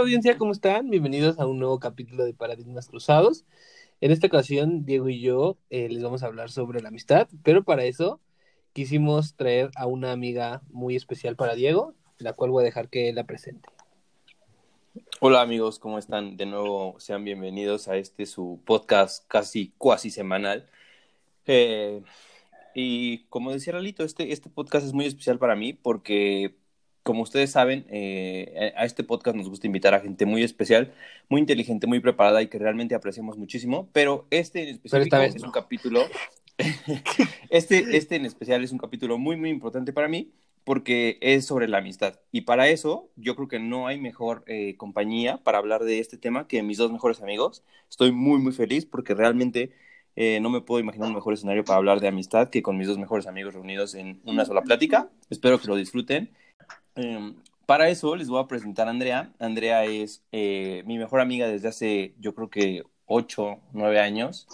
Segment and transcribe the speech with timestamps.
[0.00, 0.88] Audiencia, ¿cómo están?
[0.88, 3.44] Bienvenidos a un nuevo capítulo de Paradigmas Cruzados.
[4.00, 7.64] En esta ocasión, Diego y yo eh, les vamos a hablar sobre la amistad, pero
[7.64, 8.18] para eso
[8.72, 13.12] quisimos traer a una amiga muy especial para Diego, la cual voy a dejar que
[13.12, 13.68] la presente.
[15.20, 16.38] Hola amigos, ¿cómo están?
[16.38, 20.66] De nuevo, sean bienvenidos a este su podcast casi cuasi semanal.
[21.44, 22.02] Eh,
[22.74, 26.54] y como decía Lalito, este, este podcast es muy especial para mí porque
[27.02, 30.92] como ustedes saben, eh, a este podcast nos gusta invitar a gente muy especial,
[31.28, 35.50] muy inteligente, muy preparada y que realmente apreciamos muchísimo, pero este en especial es un
[35.50, 36.04] capítulo,
[37.50, 40.30] este, este en especial es un capítulo muy, muy importante para mí
[40.64, 42.20] porque es sobre la amistad.
[42.32, 46.18] Y para eso yo creo que no hay mejor eh, compañía para hablar de este
[46.18, 47.64] tema que mis dos mejores amigos.
[47.88, 49.72] Estoy muy, muy feliz porque realmente...
[50.16, 52.88] Eh, no me puedo imaginar un mejor escenario para hablar de amistad que con mis
[52.88, 55.08] dos mejores amigos reunidos en una sola plática.
[55.30, 56.30] Espero que lo disfruten
[57.00, 57.34] Em,
[57.66, 59.32] para eso les voy a presentar a Andrea.
[59.38, 64.46] Andrea es eh, mi mejor amiga desde hace, yo creo que 8, 9 años.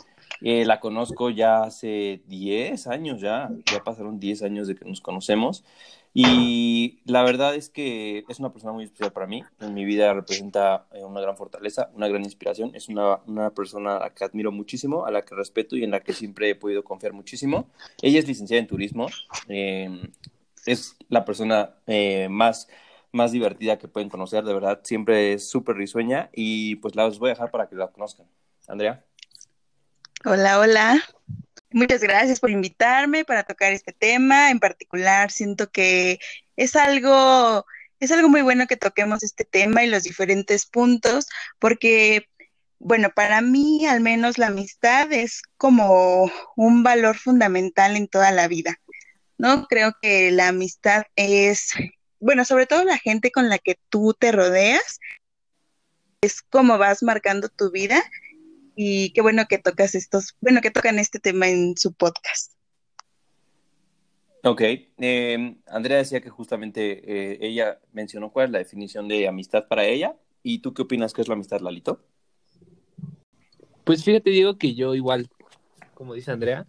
[0.43, 5.01] Eh, la conozco ya hace 10 años, ya, ya pasaron 10 años de que nos
[5.01, 5.65] conocemos.
[6.13, 9.43] Y la verdad es que es una persona muy especial para mí.
[9.61, 12.75] En mi vida representa eh, una gran fortaleza, una gran inspiración.
[12.75, 15.91] Es una, una, persona a la que admiro muchísimo, a la que respeto y en
[15.91, 17.67] la que siempre he podido confiar muchísimo.
[18.01, 19.09] Ella es licenciada en turismo.
[19.49, 19.91] Eh,
[20.67, 22.69] es la persona eh, más,
[23.13, 27.19] más divertida que pueden conocer, de verdad, siempre es súper risueña y pues la os
[27.19, 28.27] voy a dejar para que la conozcan.
[28.69, 29.05] Andrea.
[30.25, 31.05] Hola, hola.
[31.71, 34.51] Muchas gracias por invitarme para tocar este tema.
[34.51, 36.19] En particular, siento que
[36.57, 37.65] es algo,
[38.01, 41.27] es algo muy bueno que toquemos este tema y los diferentes puntos,
[41.59, 42.29] porque,
[42.79, 48.49] bueno, para mí al menos la amistad es como un valor fundamental en toda la
[48.49, 48.81] vida.
[49.39, 49.67] ¿No?
[49.67, 51.71] Creo que la amistad es,
[52.21, 55.01] bueno, sobre todo la gente con la que tú te rodeas,
[56.21, 58.03] es como vas marcando tu vida
[58.75, 62.53] y qué bueno que tocas estos, bueno, que tocan este tema en su podcast.
[64.45, 64.63] Ok,
[64.99, 69.85] em, Andrea decía que justamente eh, ella mencionó cuál es la definición de amistad para
[69.85, 70.17] ella.
[70.43, 72.05] ¿Y tú qué opinas que es la amistad, Lalito?
[73.83, 75.29] Pues fíjate, Diego, que yo igual,
[75.95, 76.65] como dice Andrea,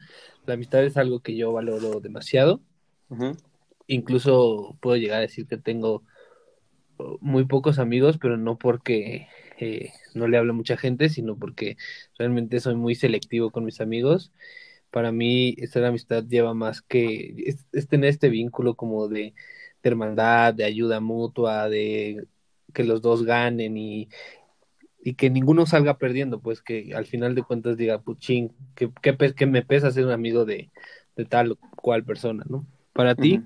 [0.48, 2.62] la amistad es algo que yo valoro demasiado.
[3.86, 6.04] Incluso puedo llegar a decir que tengo
[6.98, 9.28] uh, muy pocos amigos, pero no porque
[9.60, 11.78] eh, no le hablo a mucha gente, sino porque
[12.18, 14.32] realmente soy muy selectivo con mis amigos.
[14.90, 19.34] Para mí, esta amistad lleva más que es, tener este vínculo como de,
[19.84, 22.26] de hermandad, de ayuda mutua, de
[22.74, 24.10] que los dos ganen y,
[25.08, 29.46] y que ninguno salga perdiendo, pues que al final de cuentas diga, puchín, que, que,
[29.46, 30.70] me pesa ser un amigo de,
[31.30, 32.66] tal o cual persona, ¿no?
[32.92, 33.42] Para ti.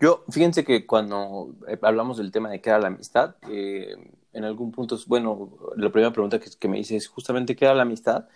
[0.00, 3.94] Yo, fíjense que cuando eh, hablamos del tema de qué era la amistad, eh,
[4.32, 7.74] en algún punto, bueno, la primera pregunta que, que me hice es justamente qué era
[7.74, 8.26] la amistad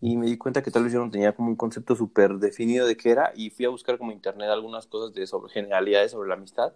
[0.00, 2.86] y me di cuenta que tal vez yo no tenía como un concepto súper definido
[2.86, 6.30] de qué era y fui a buscar como internet algunas cosas de sobre generalidades sobre
[6.30, 6.72] la amistad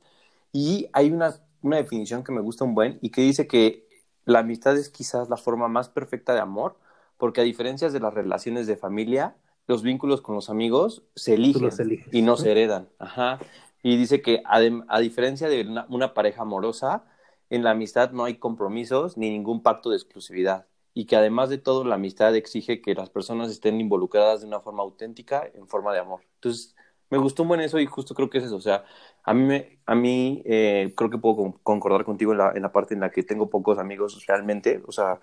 [0.53, 3.88] y hay una, una definición que me gusta un buen y que dice que
[4.29, 6.77] la amistad es quizás la forma más perfecta de amor,
[7.17, 11.71] porque a diferencia de las relaciones de familia, los vínculos con los amigos se eligen
[12.13, 12.89] y no se heredan.
[12.99, 13.39] Ajá.
[13.83, 17.07] Y dice que a, diferencia de una, pareja amorosa,
[17.49, 20.67] en la amistad no hay compromisos ni ningún pacto de exclusividad.
[20.93, 24.61] Y que además de todo, la amistad exige que las personas estén involucradas de una
[24.61, 26.21] forma auténtica, en forma de amor.
[26.35, 26.77] Entonces,
[27.11, 28.57] me gustó un buen eso y justo creo que es eso.
[28.57, 28.85] O sea,
[29.25, 32.73] a mí, me, a mí eh, creo que puedo concordar contigo en la, en la
[32.73, 34.83] parte en la que tengo pocos amigos realmente.
[34.87, 35.21] O sea,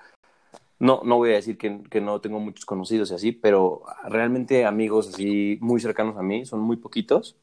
[0.80, 4.66] no, no voy a decir que, que, no tengo muchos conocidos y así, pero realmente
[4.66, 7.38] amigos así muy cercanos a mí son muy poquitos.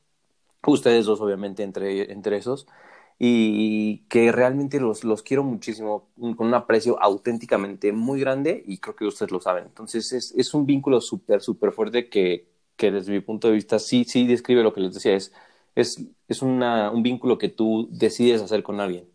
[0.67, 2.67] Ustedes dos, obviamente, entre, entre esos.
[3.19, 8.97] Y que realmente los, los quiero muchísimo, con un aprecio auténticamente muy grande y creo
[8.97, 9.65] que ustedes lo saben.
[9.67, 13.79] Entonces es, es un vínculo súper, súper fuerte que, que desde mi punto de vista
[13.79, 15.33] sí, sí describe lo que les decía, es,
[15.75, 19.09] es, es una, un vínculo que tú decides hacer con alguien.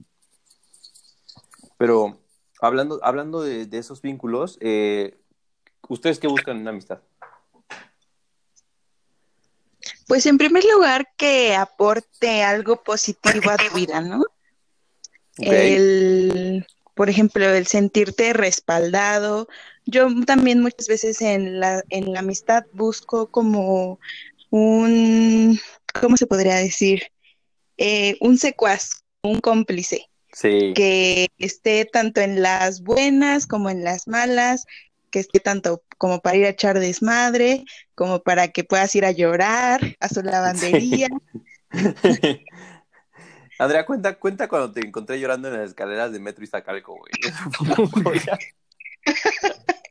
[1.78, 2.20] Pero
[2.62, 5.18] hablando, hablando de, esos vínculos, eh,
[5.88, 7.00] ¿ustedes qué buscan en una amistad?
[10.08, 14.24] Pues en primer lugar que aporte algo positivo a tu vida, ¿no?
[15.38, 16.66] El,
[16.96, 19.48] por ejemplo, el sentirte respaldado,
[19.88, 24.00] yo también muchas veces en la, en la amistad busco como
[24.50, 25.60] un,
[26.00, 27.04] ¿cómo se podría decir?
[27.78, 30.10] Eh, un secuaz, un cómplice.
[30.34, 30.74] Sí.
[30.76, 34.66] Que esté tanto en las buenas como en las malas,
[35.10, 37.64] que esté tanto como para ir a echar desmadre,
[37.96, 41.08] como para que puedas ir a llorar a su lavandería.
[43.60, 47.12] Andrea, cuenta, cuenta cuando te encontré llorando en las escaleras de Metro Iztacalco, güey.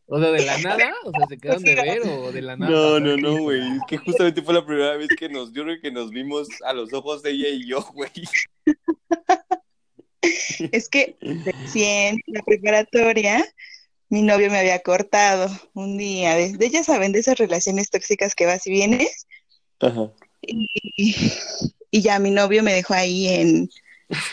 [0.08, 2.70] O sea, de la nada, o sea, se quedaron de ver o de la nada.
[2.70, 3.60] No, no, no, güey.
[3.60, 6.72] Es que justamente fue la primera vez que nos, yo creo que nos vimos a
[6.72, 8.10] los ojos de ella y yo, güey.
[10.72, 13.44] Es que recién en la preparatoria,
[14.08, 16.36] mi novio me había cortado un día.
[16.36, 19.26] De, de ya saben, de esas relaciones tóxicas que vas y vienes.
[19.80, 20.12] Ajá.
[20.42, 21.32] Y,
[21.90, 23.70] y ya mi novio me dejó ahí en,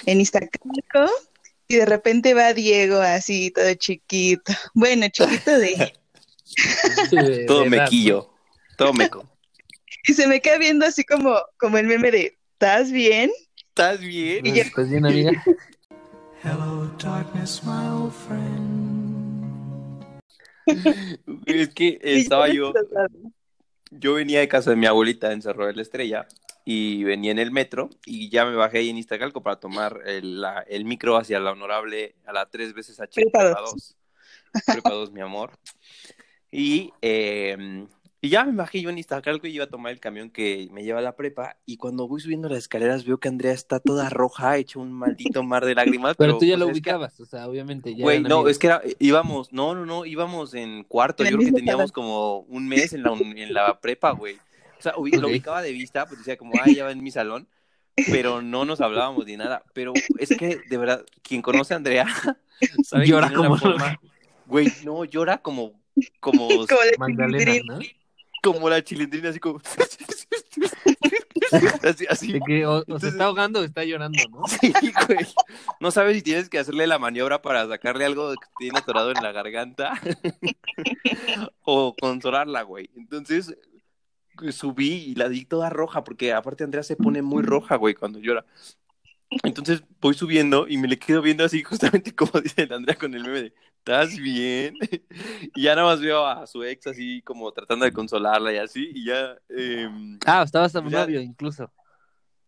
[0.06, 1.12] en Iztacalco.
[1.74, 4.54] Y de repente va Diego así, todo chiquito.
[4.76, 5.92] Bueno, chiquito de...
[7.48, 8.32] Todo de mequillo.
[8.78, 9.28] Todo meco.
[10.08, 13.32] Y se me queda viendo así como, como el meme de, ¿estás bien?
[13.70, 14.46] ¿Estás bien?
[14.46, 15.32] Y yo- ¿Estás bien, amiga?
[16.44, 20.04] Hello, darkness, my old friend.
[21.46, 22.74] Es que estaba yo,
[23.92, 26.28] yo venía de casa de mi abuelita en Cerro de la Estrella
[26.66, 30.40] y venía en el metro y ya me bajé ahí en Iztacalco para tomar el,
[30.42, 33.72] la- el micro hacia la honorable, a la tres veces H Prepa Prepa dos.
[34.54, 34.64] 2.
[34.68, 35.52] Prepa 2, mi amor.
[36.52, 37.88] Y, eh,
[38.22, 40.84] y ya me bajé yo en Iztacalco y iba a tomar el camión que me
[40.84, 44.10] lleva a la prepa y cuando voy subiendo las escaleras veo que Andrea está toda
[44.10, 46.16] roja, hecha un maldito mar de lágrimas.
[46.16, 48.04] Pero tú ya pues, lo que- ubicabas, o sea, obviamente ya.
[48.04, 48.52] Güey, no, amigos.
[48.52, 51.24] es que era, íbamos, no, no, no, íbamos en cuarto.
[51.24, 54.38] Yo creo que teníamos como un mes en la, en la prepa, güey.
[54.84, 57.48] Sea, ubi- lo ubicaba de vista, pues decía como, ay, ya va en mi salón,
[58.12, 59.64] pero no nos hablábamos ni nada.
[59.74, 62.06] Pero es que, de verdad, quien conoce a Andrea,
[62.84, 64.00] sabe que Llora una como- forma-
[64.46, 65.72] Güey, no, llora como,
[66.20, 67.76] como, Como Magdalena.
[67.76, 67.80] ¿no?
[68.44, 69.62] como la chilindrina, así como...
[71.84, 72.34] así, así.
[72.34, 74.46] De que o, o se Entonces- está ahogando o está llorando, ¿no?
[74.48, 74.74] Sí,
[75.08, 75.26] güey.
[75.80, 79.24] No sabes si tienes que hacerle la maniobra para sacarle algo que tiene atorado en
[79.24, 79.94] la garganta
[81.64, 82.90] o consolarla, güey.
[82.96, 83.56] Entonces
[84.52, 88.20] subí y la di toda roja porque aparte Andrea se pone muy roja, güey, cuando
[88.20, 88.46] llora.
[89.44, 93.24] Entonces voy subiendo y me le quedo viendo así justamente como dice Andrea con el
[93.24, 94.76] meme de ¿estás bien?
[95.56, 98.92] Y ya nada más veo a su ex así como tratando de consolarla y así
[98.94, 99.38] y ya...
[99.50, 101.72] em, Ah, estabas a mi O sea, novio, incluso.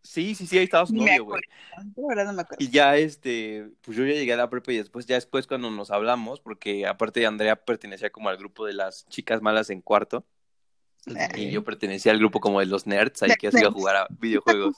[0.03, 1.41] Sí, sí, sí, ahí estaba su novio, güey.
[1.77, 2.63] De verdad no me acuerdo.
[2.63, 5.71] Y ya, este, pues yo ya llegué a la prepa y después, ya después cuando
[5.71, 9.81] nos hablamos, porque aparte de Andrea pertenecía como al grupo de las chicas malas en
[9.81, 10.23] cuarto,
[11.35, 14.75] y yo pertenecía al grupo como de los nerds, ahí que hacía jugar a videojuegos.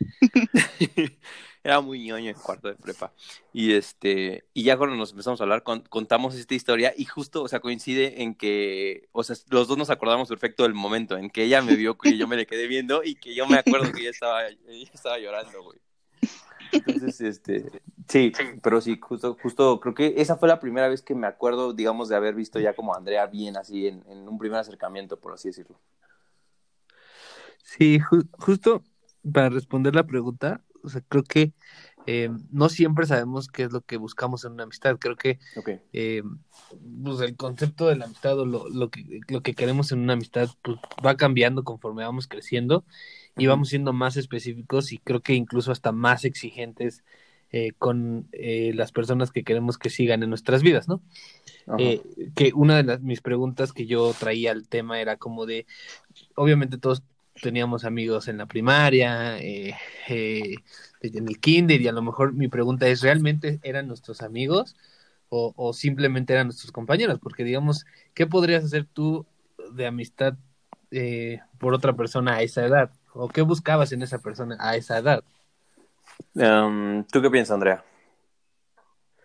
[1.62, 3.12] Era muy ñoño en cuarto de prepa.
[3.52, 7.42] Y este, y ya cuando nos empezamos a hablar, con- contamos esta historia y justo,
[7.42, 11.28] o sea, coincide en que, o sea, los dos nos acordamos perfecto del momento en
[11.28, 13.90] que ella me vio, que yo me le quedé viendo y que yo me acuerdo
[13.90, 15.80] que ella estaba, ella estaba llorando, güey.
[16.76, 17.70] Entonces, este,
[18.08, 18.32] sí,
[18.62, 22.08] pero sí, justo, justo, creo que esa fue la primera vez que me acuerdo, digamos,
[22.08, 25.32] de haber visto ya como a Andrea bien así en, en un primer acercamiento, por
[25.34, 25.78] así decirlo.
[27.62, 28.82] Sí, ju- justo
[29.32, 31.52] para responder la pregunta, o sea, creo que
[32.06, 34.96] eh, no siempre sabemos qué es lo que buscamos en una amistad.
[34.98, 35.38] Creo que
[35.92, 36.22] eh,
[37.02, 40.12] pues el concepto de la amistad o lo, lo que, lo que queremos en una
[40.12, 42.84] amistad pues, va cambiando conforme vamos creciendo
[43.36, 47.04] y vamos siendo más específicos y creo que incluso hasta más exigentes
[47.52, 51.02] eh, con eh, las personas que queremos que sigan en nuestras vidas, ¿no?
[51.78, 52.00] Eh,
[52.34, 55.66] que una de las, mis preguntas que yo traía al tema era como de,
[56.36, 57.02] obviamente todos
[57.40, 59.74] teníamos amigos en la primaria, eh,
[60.08, 60.54] eh,
[61.02, 64.76] en el kinder, y a lo mejor mi pregunta es, ¿realmente eran nuestros amigos
[65.28, 67.18] o, o simplemente eran nuestros compañeros?
[67.20, 67.84] Porque digamos,
[68.14, 69.26] ¿qué podrías hacer tú
[69.72, 70.34] de amistad
[70.90, 72.90] eh, por otra persona a esa edad?
[73.18, 75.24] ¿O qué buscabas en esa persona a esa edad?
[76.34, 77.84] Em, ¿Tú qué piensas, Andrea?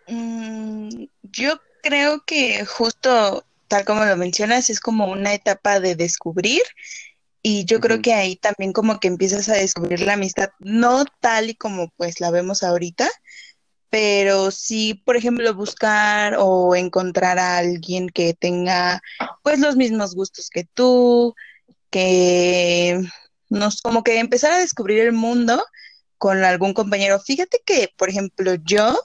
[0.08, 6.60] Mm, yo creo que justo tal como lo mencionas, es como una etapa de descubrir
[7.40, 11.48] y yo creo que ahí también como que empiezas a descubrir la amistad, no tal
[11.48, 13.08] y como pues la vemos ahorita,
[13.88, 19.00] pero sí, por ejemplo, buscar o encontrar a alguien que tenga
[19.42, 21.34] pues los mismos gustos que tú,
[21.88, 23.00] que
[23.52, 25.62] nos como que empezar a descubrir el mundo
[26.18, 27.20] con algún compañero.
[27.20, 28.98] Fíjate que, por ejemplo, yo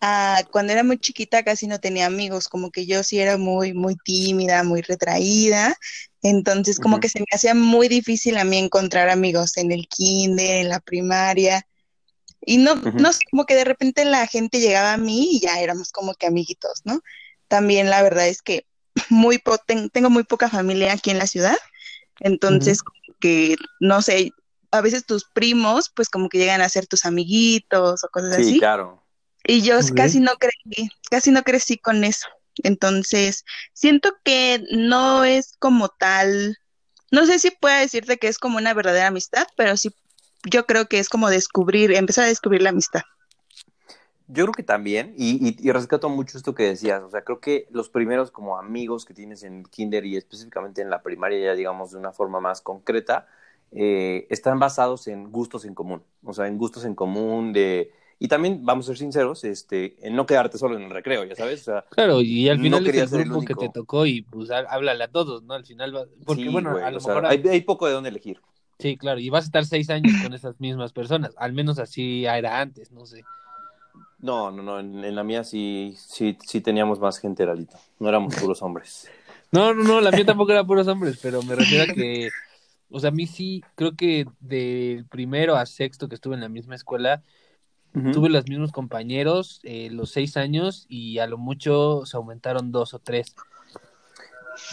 [0.00, 3.74] ah, cuando era muy chiquita casi no tenía amigos, como que yo sí era muy,
[3.74, 5.76] muy tímida, muy retraída,
[6.22, 10.62] entonces como que se me hacía muy difícil a mí encontrar amigos en el kinder,
[10.62, 11.66] en la primaria,
[12.40, 15.60] y no, no sé, como que de repente la gente llegaba a mí y ya
[15.60, 17.02] éramos como que amiguitos, ¿no?
[17.48, 18.66] También la verdad es que
[19.10, 21.56] muy po- ten- tengo muy poca familia aquí en la ciudad,
[22.20, 24.32] entonces como que, no sé,
[24.70, 28.42] a veces tus primos pues como que llegan a ser tus amiguitos o cosas Sí,
[28.42, 28.58] así.
[28.58, 29.04] claro.
[29.44, 32.26] Y yo casi no crecí, casi no crecí con eso.
[32.62, 36.58] Entonces, siento que no es como tal,
[37.10, 39.90] no sé si puedo decirte que es como una verdadera amistad, pero sí
[40.44, 43.02] yo creo que es como descubrir, empezar a descubrir la amistad.
[44.30, 47.66] Yo creo que también, y, y, rescato mucho esto que decías, o sea, creo que
[47.70, 51.92] los primeros como amigos que tienes en kinder y específicamente en la primaria, ya digamos
[51.92, 53.26] de una forma más concreta,
[53.72, 57.90] eh, están basados en gustos en común, o sea, en gustos en común de...
[58.18, 61.34] Y también, vamos a ser sinceros, este, en no quedarte solo en el recreo, ya
[61.34, 61.62] sabes.
[61.62, 64.50] O sea, claro, y al final no es el grupo que te tocó y pues
[64.50, 65.54] háblale a todos, ¿no?
[65.54, 66.04] Al final, va...
[66.26, 67.30] porque sí, bueno, güey, a lo sea, mejor...
[67.30, 68.40] hay, hay poco de dónde elegir.
[68.78, 72.26] Sí, claro, y vas a estar seis años con esas mismas personas, al menos así
[72.26, 73.24] era antes, no sé.
[74.20, 77.78] No, no, no, en, en la mía sí, sí, sí teníamos más gente, Lalito.
[78.00, 79.08] No éramos puros hombres.
[79.50, 82.28] No, no, no, la mía tampoco era puros hombres, pero me refiero a que,
[82.90, 86.50] o sea, a mí sí, creo que del primero a sexto que estuve en la
[86.50, 87.22] misma escuela,
[88.12, 92.92] tuve los mismos compañeros eh, los seis años y a lo mucho se aumentaron dos
[92.92, 93.34] o tres.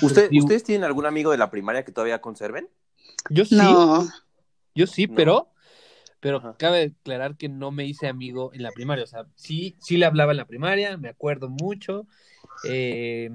[0.02, 2.68] ¿Usted- ¿Ustedes tienen algún amigo de la primaria que todavía conserven?
[3.30, 4.10] Yo sí, No,
[4.76, 5.16] yo sí, No.
[5.16, 5.48] pero,
[6.26, 6.58] pero Ajá.
[6.58, 10.06] cabe aclarar que no me hice amigo en la primaria, o sea, sí, sí le
[10.08, 12.08] hablaba en la primaria, me acuerdo mucho,
[12.64, 13.30] eh,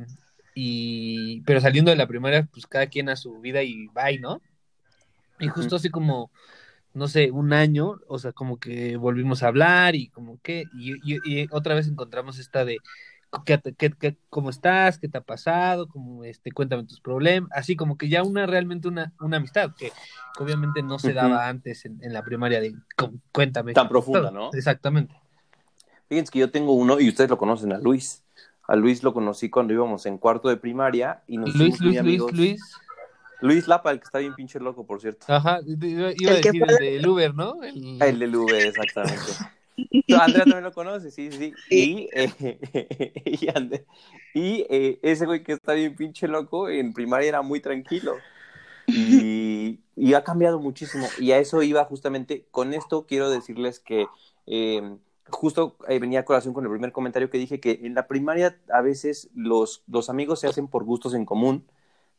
[0.55, 4.43] y, pero saliendo de la primaria, pues cada quien a su vida y bye, ¿no?
[5.39, 6.31] Y justo así como,
[6.95, 10.95] no sé, un año, o sea, como que volvimos a hablar y como que, y,
[10.97, 12.83] y- y otra vez encontramos esta de,
[13.45, 14.99] ¿qué, qué- qué- ¿cómo estás?
[14.99, 15.89] ¿Qué te ha pasado?
[15.89, 19.91] Como, este, cuéntame tus problemas, así como que ya una, realmente una, una amistad, que,
[20.37, 23.73] que obviamente no se daba antes en, en la primaria de, "Cu- cuéntame.
[23.73, 24.51] Tan profunda, pasado".
[24.53, 24.57] ¿no?
[24.57, 25.15] Exactamente.
[26.09, 28.25] Fíjense que yo tengo uno, y ustedes lo conocen, a Luis.
[28.67, 32.23] A Luis lo conocí cuando íbamos en cuarto de primaria y nos Luis, Luis, Luis.
[32.33, 32.61] Luis.
[33.41, 35.27] Luis Lapa, el que está bien pinche loco, por cierto.
[35.29, 37.63] Ajá, iba a El que decir el del Uber, ¿no?
[37.63, 39.33] El- El del V, exactamente.
[40.11, 41.59] Andrea también lo conoce, sí, sí.
[41.69, 42.35] Y, eh,
[43.25, 43.87] y, Ande-
[44.33, 48.27] y, eh, ese güey que está bien pinche loco, en primaria era muy tranquilo.
[48.93, 51.15] Y, y ha cambiado muchísimo.
[51.17, 52.47] Y a eso iba justamente.
[52.51, 54.13] Con esto quiero decirles que
[54.47, 54.99] eh,
[55.31, 58.61] justo eh, venía a colación con el primer comentario que dije que en la primaria
[58.73, 61.67] a veces los, los amigos se hacen por gustos en común.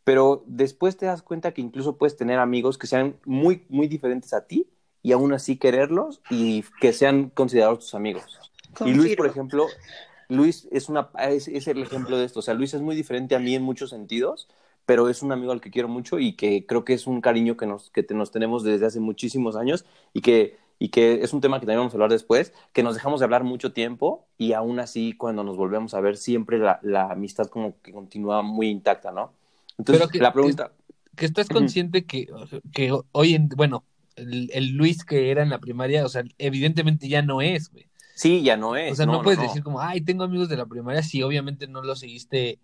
[0.03, 4.33] Pero después te das cuenta que incluso puedes tener amigos que sean muy, muy diferentes
[4.33, 4.67] a ti
[5.03, 8.41] y aún así quererlos y que sean considerados tus amigos.
[8.83, 9.79] Y Luis, por ejemplo,
[10.27, 12.39] Luis es, una, es, es el ejemplo de esto.
[12.39, 14.47] O sea, Luis es muy diferente a mí en muchos sentidos,
[14.85, 17.57] pero es un amigo al que quiero mucho y que creo que es un cariño
[17.57, 21.33] que nos, que te- nos tenemos desde hace muchísimos años y que, y que es
[21.33, 24.25] un tema que también vamos a hablar después, que nos dejamos de hablar mucho tiempo
[24.37, 28.41] y aún así cuando nos volvemos a ver siempre la, la amistad como que continúa
[28.41, 29.33] muy intacta, ¿no?
[29.77, 30.71] Entonces, Pero que- la pregunta...
[31.15, 31.53] que estás Ujú.
[31.55, 32.27] consciente que,
[32.73, 37.07] que hoy en, bueno, el, el Luis que era en la primaria, o sea, evidentemente
[37.07, 37.87] ya no es, güey.
[38.15, 38.91] Sí, ya no es.
[38.91, 39.45] O sea, no, no, puedes no.
[39.45, 42.59] decir como, ay, tengo amigos de la primaria, si obviamente no los seguiste,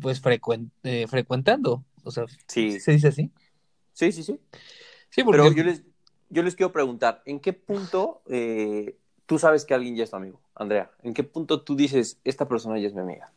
[0.00, 1.84] pues, frecuen- eh, frecuentando.
[2.02, 2.80] O sea, Sí.
[2.80, 3.30] ¿se dice así?
[3.92, 4.38] Sí, sí, sí.
[5.10, 5.82] Sí, porque Pero yo les,
[6.28, 10.16] yo les quiero preguntar, ¿en qué punto eh, tú sabes que alguien ya es tu
[10.16, 10.90] amigo, Andrea?
[11.02, 13.32] ¿En qué punto tú dices, esta persona ya es mi amiga?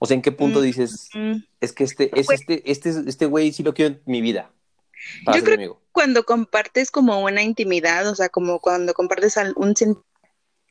[0.00, 1.32] O sea, ¿en qué punto Mm, dices, mm.
[1.60, 4.50] es que este, es Pues- este, este, este güey sí lo quiero en mi vida?
[5.34, 5.82] Yo creo- amigo.
[5.92, 10.06] Cuando compartes como una intimidad, o sea, como cuando compartes un sentimiento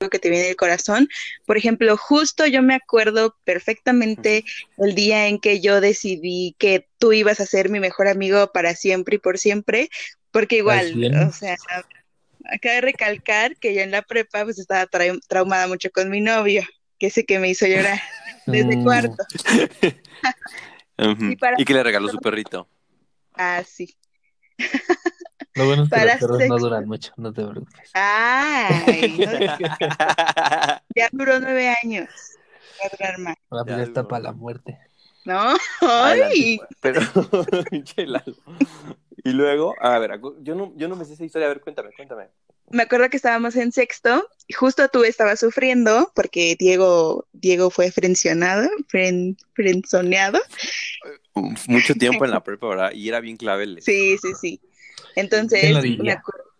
[0.09, 1.07] que te viene del corazón.
[1.45, 4.43] Por ejemplo, justo yo me acuerdo perfectamente
[4.79, 8.73] el día en que yo decidí que tú ibas a ser mi mejor amigo para
[8.73, 9.89] siempre y por siempre,
[10.31, 10.91] porque igual,
[11.27, 11.55] o sea,
[12.51, 16.19] acaba de recalcar que yo en la prepa pues estaba tra- traumada mucho con mi
[16.19, 16.63] novio,
[16.97, 18.01] que ese que me hizo llorar
[18.47, 18.83] desde Mm.
[18.83, 19.23] cuarto.
[20.97, 21.25] Ujú.
[21.57, 22.67] Y Y que le regaló su perrito.
[23.35, 23.95] Ah, sí.
[25.55, 27.91] Lo bueno es que Para los perros no duran mucho, no te preocupes.
[27.93, 29.31] Ay, no,
[30.95, 32.09] ya duró nueve años.
[32.81, 34.79] Va a durar más, La Ya ya está para la muerte.
[35.25, 35.55] ¿no?
[35.81, 36.69] Adelante, Ay, pues.
[36.81, 37.01] Pero.
[39.23, 41.47] Y luego, a ver, yo no, yo no me sé esa historia.
[41.47, 42.27] A ver, cuéntame, cuéntame.
[42.69, 47.91] me acuerdo que estábamos en sexto y justo tú estabas sufriendo porque Diego, Diego fue
[47.91, 50.39] frencionado, fren, frenzoneado.
[51.67, 52.91] Mucho tiempo en la prepa, ¿verdad?
[52.93, 53.81] Y era bien clave.
[53.81, 54.61] Sí, sí, sí.
[55.15, 56.50] Entonces, ¿Quién lo me acuerdo,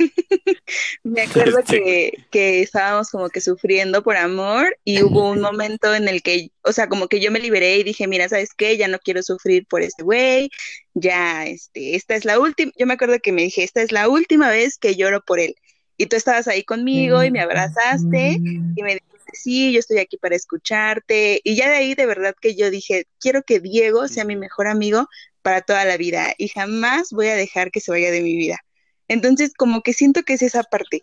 [1.04, 5.94] me acuerdo Este que, que estábamos como que sufriendo por amor y hubo un momento
[5.94, 8.76] en el que, o sea, como que yo me liberé y dije, mira, ¿sabes qué?
[8.76, 10.50] Ya no quiero sufrir por ese güey,
[10.94, 14.08] ya, este, esta es la última, yo me acuerdo que me dije, esta es la
[14.08, 15.54] última vez que lloro por él.
[15.96, 20.16] Y tú estabas ahí conmigo y me abrazaste y me dijiste, sí, yo estoy aquí
[20.16, 21.42] para escucharte.
[21.44, 24.66] Y ya de ahí de verdad que yo dije, quiero que Diego sea mi mejor
[24.66, 25.08] amigo
[25.42, 28.60] para toda la vida y jamás voy a dejar que se vaya de mi vida.
[29.10, 31.00] Entonces, como que siento que es esa parte,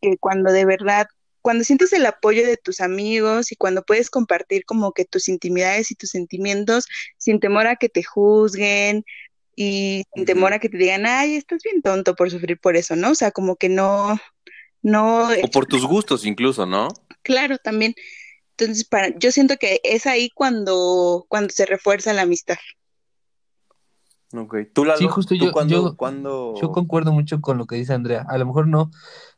[0.00, 1.08] que cuando de verdad,
[1.42, 5.90] cuando sientes el apoyo de tus amigos y cuando puedes compartir como que tus intimidades
[5.90, 6.86] y tus sentimientos
[7.18, 9.04] sin temor a que te juzguen,
[9.56, 12.94] y sin temor a que te digan, ay, estás bien tonto por sufrir por eso,
[12.94, 13.10] ¿no?
[13.10, 14.16] O sea, como que no,
[14.80, 16.88] no, O por tus gustos incluso, ¿no?
[17.22, 17.94] claro, también.
[18.56, 22.58] Entonces, para, yo siento que es ahí cuando, cuando se refuerza la amistad.
[24.32, 24.56] Ok.
[24.72, 24.98] ¿Tú, Lalo?
[24.98, 25.96] Sí, justo ¿Tú yo- cuándo,
[26.60, 28.24] yo- concuerdo mucho con lo que dice Andrea.
[28.28, 28.90] A lo mejor no,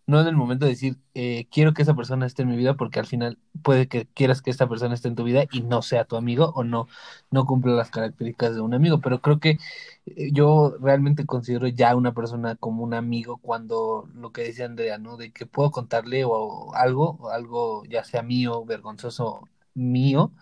[0.06, 2.74] no en el momento de decir, eh, quiero que esa persona esté en mi vida,
[2.74, 5.80] porque al final puede que quieras que esta persona esté en tu vida y no
[5.80, 6.88] sea tu amigo o no,
[7.30, 9.00] no cumpla las características de un amigo.
[9.00, 9.58] Pero creo que
[10.06, 14.98] eh, yo realmente considero ya una persona como un amigo cuando lo que dice Andrea,
[14.98, 15.16] ¿no?
[15.16, 20.32] De que puedo contarle o algo, o algo ya sea mío, vergonzoso mío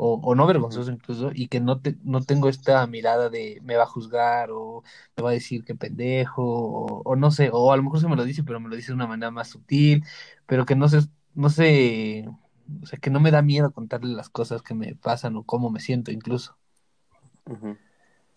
[0.00, 3.76] o, o no vergonzoso incluso, y que no, te, no tengo esta mirada de me
[3.76, 4.82] va a juzgar o
[5.16, 8.08] me va a decir que pendejo, o, o no sé, o a lo mejor se
[8.08, 10.04] me lo dice, pero me lo dice de una manera más sutil,
[10.46, 11.00] pero que no sé,
[11.34, 12.26] no sé,
[12.82, 15.70] o sea, que no me da miedo contarle las cosas que me pasan o cómo
[15.70, 16.56] me siento incluso.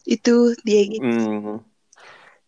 [0.06, 1.04] ¿Y tú, Diego?
[1.04, 1.60] Mm,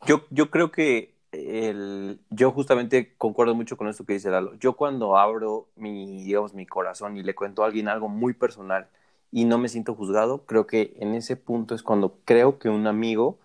[0.08, 4.56] Yo, yo creo que el, yo justamente concuerdo mucho con esto que dice Lalo.
[4.56, 8.90] Yo cuando abro mi, digamos, mi corazón y le cuento a alguien algo muy personal
[9.36, 12.88] y no me siento juzgado, creo que en ese punto es cuando creo que un
[12.88, 13.40] amigo,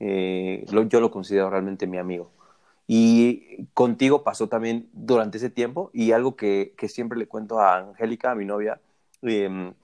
[0.00, 2.30] eh, lo- yo lo considero realmente mi amigo.
[2.86, 7.78] Y contigo pasó también durante ese tiempo y algo que, que siempre le cuento a
[7.78, 8.80] Angélica, a mi novia,
[9.22, 9.74] em,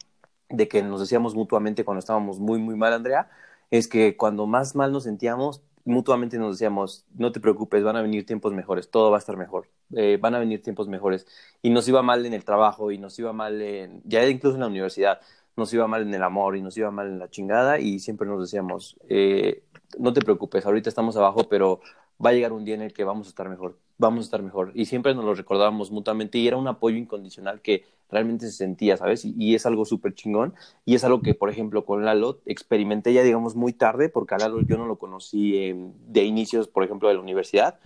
[0.49, 3.31] de que nos decíamos mutuamente cuando estábamos muy, muy mal, Andrea,
[3.71, 8.02] es que cuando más mal nos sentíamos, mutuamente nos decíamos, no te preocupes, van a
[8.02, 11.26] venir tiempos mejores, todo va a estar mejor, eh, van a venir tiempos mejores.
[11.62, 14.61] Y nos iba mal en el trabajo y nos iba mal en, ya incluso en
[14.62, 15.21] la universidad,
[15.61, 18.26] nos iba mal en el amor y nos iba mal en la chingada y siempre
[18.26, 19.62] nos decíamos, eh,
[19.99, 21.81] no te preocupes, ahorita estamos abajo, pero
[22.25, 24.43] va a llegar un día en el que vamos a estar mejor, vamos a estar
[24.43, 24.73] mejor.
[24.75, 28.97] Y siempre nos lo recordábamos mutuamente y era un apoyo incondicional que realmente se sentía,
[28.97, 29.25] ¿sabes?
[29.25, 30.55] Y, y es algo súper chingón.
[30.85, 34.38] Y es algo que, por ejemplo, con Lalo experimenté ya, digamos, muy tarde, porque a
[34.38, 35.76] Lalo yo no lo conocí eh,
[36.09, 37.79] de inicios, por ejemplo, de la universidad.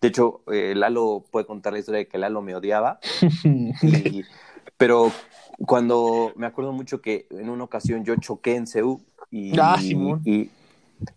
[0.00, 2.98] De hecho, eh, Lalo puede contar la historia de que Lalo me odiaba.
[3.82, 4.24] Y-
[4.82, 5.12] pero
[5.64, 10.50] cuando me acuerdo mucho que en una ocasión yo choqué en CEU y, Ah, y,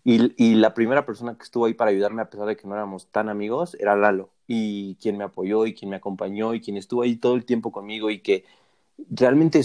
[0.04, 2.76] y, y la primera persona que estuvo ahí para ayudarme, a pesar de que no
[2.76, 4.30] éramos tan amigos, era Lalo.
[4.46, 7.72] Y quien me apoyó y quien me acompañó y quien estuvo ahí todo el tiempo
[7.72, 8.46] conmigo y que
[9.10, 9.64] realmente,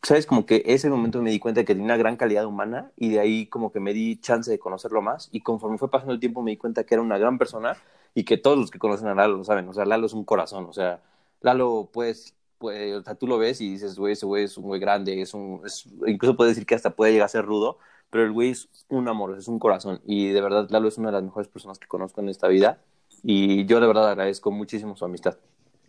[0.00, 0.26] ¿sabes?
[0.26, 3.08] Como que ese momento me di cuenta de que tenía una gran calidad humana y
[3.08, 6.20] de ahí como que me di chance de conocerlo más y conforme fue pasando el
[6.20, 7.76] tiempo me di cuenta que era una gran persona
[8.14, 9.68] y que todos los que conocen a Lalo lo saben.
[9.68, 10.66] O sea, Lalo es un corazón.
[10.66, 11.02] O sea,
[11.40, 14.64] Lalo, pues, pues o sea, tú lo ves y dices, güey, ese güey es un
[14.64, 17.76] güey grande, es un, es- incluso puedes decir que hasta puede llegar a ser rudo,
[18.08, 20.00] pero el güey es un amor, es un corazón.
[20.06, 22.78] Y de verdad, Lalo es una de las mejores personas que conozco en esta vida.
[23.22, 25.36] Y yo de verdad agradezco muchísimo su amistad.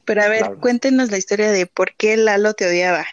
[0.03, 3.05] Pero a ver, cuéntenos la historia de por qué Lalo te odiaba.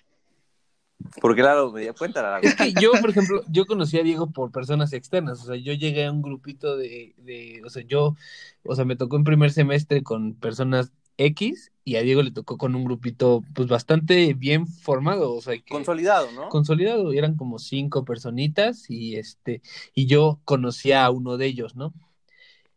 [1.21, 2.43] Porque Lalo me dio cuenta, Lalo.
[2.43, 5.73] Es que yo, por ejemplo, yo conocí a Diego por personas externas, o sea, yo
[5.73, 8.17] llegué a un grupito de, de, o sea, yo,
[8.65, 12.59] o sea, me tocó en primer semestre con personas X y a Diego le tocó
[12.59, 16.49] con un grupito, pues, bastante bien formado, o sea, que Consolidado, ¿no?
[16.49, 19.63] consolidado, eran como cinco personitas y este,
[19.95, 21.93] y yo conocía a uno de ellos, ¿no?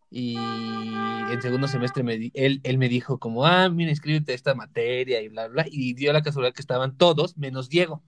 [0.09, 4.35] Y en segundo semestre me di- él, él me dijo como, ah, mira, inscríbete a
[4.35, 8.01] esta materia y bla, bla, y dio la casualidad que estaban todos, menos Diego.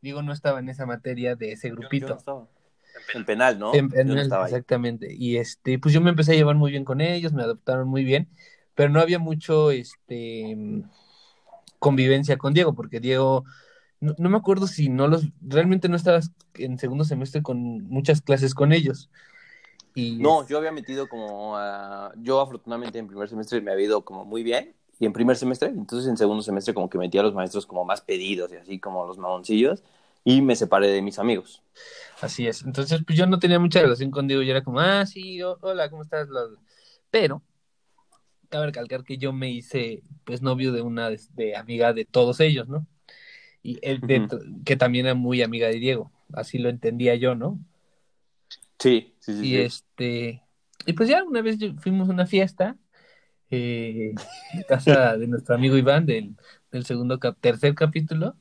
[0.00, 2.08] Diego no estaba en esa materia de ese Yo- yo grupito.
[2.08, 2.48] no estaba.
[3.14, 3.74] En penal, ¿no?
[3.74, 5.14] En- en- Yo no exactamente.
[5.14, 8.04] Y este, pues yo me empecé a llevar muy bien con ellos, me adoptaron muy
[8.04, 8.28] bien,
[8.78, 10.56] pero no había mucho este
[11.78, 13.44] convivencia con Diego, porque Diego,
[14.00, 18.22] no, no me acuerdo si no los, realmente no estabas en segundo semestre con muchas
[18.22, 19.10] clases con ellos.
[19.94, 24.04] Y No, yo había metido como, ah, yo afortunadamente en primer semestre me había ido
[24.04, 27.22] como muy bien, y en primer semestre, entonces en segundo semestre como que metí a
[27.22, 29.84] los maestros como más pedidos y así como los mamoncillos,
[30.24, 31.62] y me separé de mis amigos.
[32.20, 32.62] Así es.
[32.64, 34.42] Entonces, pues yo no tenía mucha relación con Diego.
[34.42, 36.28] Yo era como, ah, sí, ho- hola, ¿cómo estás?
[37.10, 37.42] Pero,
[38.48, 42.40] cabe recalcar que yo me hice, pues, novio de una de, de amiga de todos
[42.40, 42.86] ellos, ¿no?
[43.62, 44.00] Y él,
[44.64, 46.12] que también era muy amiga de Diego.
[46.32, 47.60] Así lo entendía yo, ¿no?
[48.78, 49.44] Sí, sí, sí.
[49.44, 49.58] Y sí.
[49.58, 50.42] este,
[50.86, 52.76] y pues ya una vez fuimos a una fiesta
[53.50, 54.14] eh,
[54.54, 56.36] en casa de nuestro amigo Iván del,
[56.72, 58.36] del segundo cap- tercer capítulo.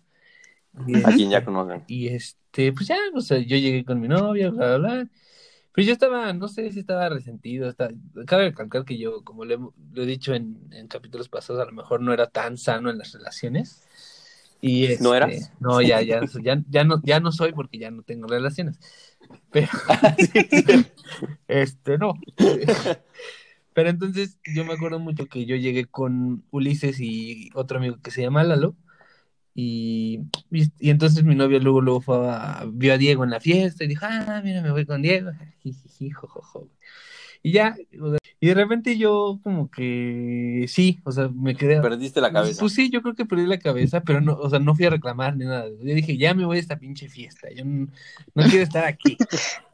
[0.87, 1.83] Y, A quien ya conocen.
[1.87, 5.09] y este, pues ya, no sé, yo llegué con mi novia, bla, bla, bla.
[5.77, 7.69] Pero yo estaba, no sé si estaba resentido.
[7.69, 7.91] Está...
[8.25, 9.57] Cabe recalcar que yo, como lo he,
[9.93, 12.97] lo he dicho en, en capítulos pasados, a lo mejor no era tan sano en
[12.97, 13.87] las relaciones.
[14.59, 15.51] Y este, ¿No eras?
[15.59, 18.79] No, ya, ya, ya, ya no, ya no soy porque ya no tengo relaciones.
[19.51, 19.67] Pero,
[21.47, 22.15] este, no.
[23.73, 28.09] Pero entonces yo me acuerdo mucho que yo llegué con Ulises y otro amigo que
[28.09, 28.75] se llama Lalo.
[29.59, 30.19] Y,
[30.51, 33.83] y, y entonces mi novio luego, luego fue a- vio a Diego en la fiesta
[33.83, 35.31] y dijo, ah, mira, me voy con Diego.
[37.43, 41.79] Y ya, o sea, y de repente yo como que sí, o sea, me quedé.
[41.81, 42.59] Perdiste la cabeza.
[42.59, 44.89] Pues sí, yo creo que perdí la cabeza, pero no, o sea, no fui a
[44.89, 45.67] reclamar ni nada.
[45.69, 47.87] Yo dije, ya me voy a esta pinche fiesta, yo no,
[48.35, 49.17] no quiero estar aquí.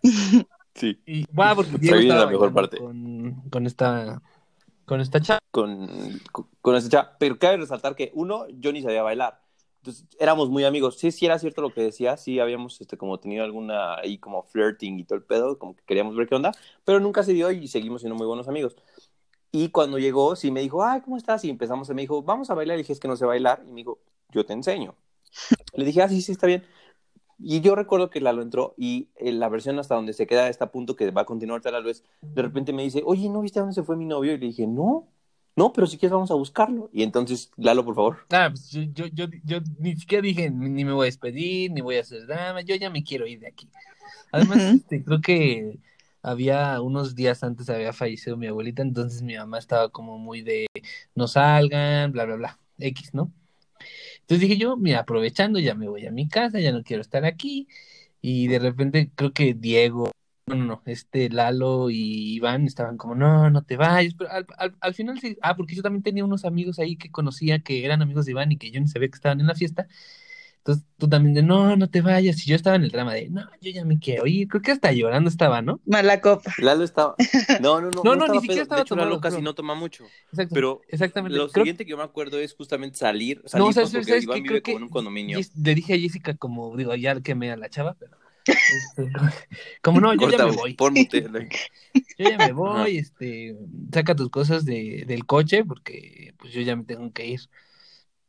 [0.75, 0.99] Sí.
[1.05, 2.77] Y va, porque Diego estaba la mejor parte.
[2.77, 4.21] Con, con esta,
[4.85, 5.39] con esta chava.
[5.51, 5.87] con,
[6.61, 7.15] con esta chava.
[7.19, 9.39] Pero cabe resaltar que, uno, yo ni sabía bailar.
[9.83, 10.97] Entonces, éramos muy amigos.
[10.97, 12.15] Sí, sí era cierto lo que decía.
[12.15, 15.83] Sí, habíamos este, como tenido alguna ahí como flirting y todo el pedo, como que
[15.83, 16.53] queríamos ver qué onda.
[16.85, 18.77] Pero nunca se dio y seguimos siendo muy buenos amigos.
[19.51, 21.43] Y cuando llegó, sí me dijo, ay, ¿cómo estás?
[21.43, 22.77] Y empezamos, y me dijo, vamos a bailar.
[22.77, 23.61] Le dije, es que no sé bailar.
[23.67, 24.95] Y me dijo, yo te enseño.
[25.73, 26.63] Le dije, ah, sí, sí, está bien.
[27.37, 30.65] Y yo recuerdo que Lalo entró y en la versión hasta donde se queda está
[30.65, 33.59] a punto que va a continuar Lalo es, de repente me dice, oye, ¿no viste
[33.59, 34.33] a dónde se fue mi novio?
[34.33, 35.09] Y le dije, no,
[35.55, 36.89] no, pero si quieres vamos a buscarlo.
[36.91, 38.17] Y entonces, Lalo, por favor.
[38.31, 41.81] Ah, pues yo, yo, yo, yo ni siquiera dije, ni me voy a despedir, ni
[41.81, 43.69] voy a hacer drama, yo ya me quiero ir de aquí.
[44.31, 45.79] Además, este, creo que
[46.23, 50.67] había unos días antes había fallecido mi abuelita, entonces mi mamá estaba como muy de
[51.15, 53.31] no salgan, bla, bla, bla, X, ¿no?
[54.21, 57.25] Entonces dije yo, mira, aprovechando, ya me voy a mi casa, ya no quiero estar
[57.25, 57.67] aquí.
[58.21, 60.11] Y de repente creo que Diego,
[60.45, 64.13] no, no, no, este Lalo y Iván estaban como, no, no te vayas.
[64.15, 67.09] Pero al, al, al final sí, ah, porque yo también tenía unos amigos ahí que
[67.11, 69.55] conocía que eran amigos de Iván y que yo ni sabía que estaban en la
[69.55, 69.87] fiesta.
[70.57, 72.45] Entonces tú también de, no, no te vayas.
[72.45, 74.47] Y yo estaba en el drama de, no, yo ya me quiero ir.
[74.47, 75.81] Creo que hasta llorando estaba, ¿no?
[75.85, 76.53] Mala copa.
[76.57, 77.15] Lalo estaba.
[77.61, 78.01] No, no, no.
[78.03, 79.43] No, no, ni estaba siquiera estaba De hecho, Lalo tomado, casi creo.
[79.43, 80.05] no toma mucho.
[80.31, 80.53] Exacto.
[80.55, 81.37] Pero Exactamente.
[81.37, 83.41] lo Creo- siguiente que yo me acuerdo es justamente salir.
[83.45, 85.39] Salir no, o sea, porque ¿sabes Iván vive como en un condominio.
[85.61, 89.11] Le dije a Jessica como, digo, ya quemé a la chava, pero este,
[89.81, 90.75] como no, yo Corta, ya me voy.
[92.17, 93.55] Yo ya me voy, este,
[93.93, 97.41] saca tus cosas de, del coche porque pues yo ya me tengo que ir.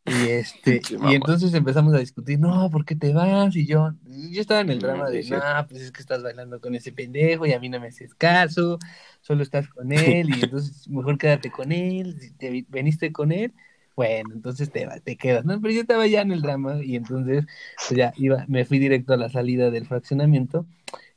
[0.05, 3.57] Y este, y entonces empezamos a discutir, no, ¿por qué te vas?
[3.57, 6.74] Y yo, yo estaba en el drama de, no, pues es que estás bailando con
[6.74, 8.79] ese pendejo y a mí no me haces caso,
[9.22, 13.55] solo estás con él y entonces mejor quédate con él, te veniste con él,
[13.96, 15.61] bueno, entonces te, te quedas, ¿no?
[15.61, 17.44] Pero yo estaba ya en el drama y entonces
[17.88, 20.66] pues ya iba, me fui directo a la salida del fraccionamiento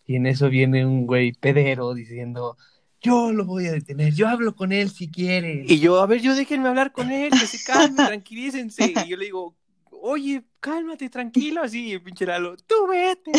[0.05, 2.57] y en eso viene un güey pedero diciendo,
[3.01, 5.63] yo lo voy a detener, yo hablo con él si quiere.
[5.67, 8.93] Y yo, a ver, yo déjenme hablar con él, que se calme, tranquilícense.
[9.05, 9.55] Y yo le digo,
[10.01, 13.31] oye, cálmate, tranquilo, así, pinche Lalo, tú vete,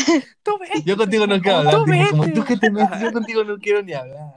[0.42, 0.83] tú vete.
[0.85, 2.33] Yo contigo no quiero Tú hablar, como vete.
[2.33, 4.35] tú que te metes, yo contigo no quiero ni hablar.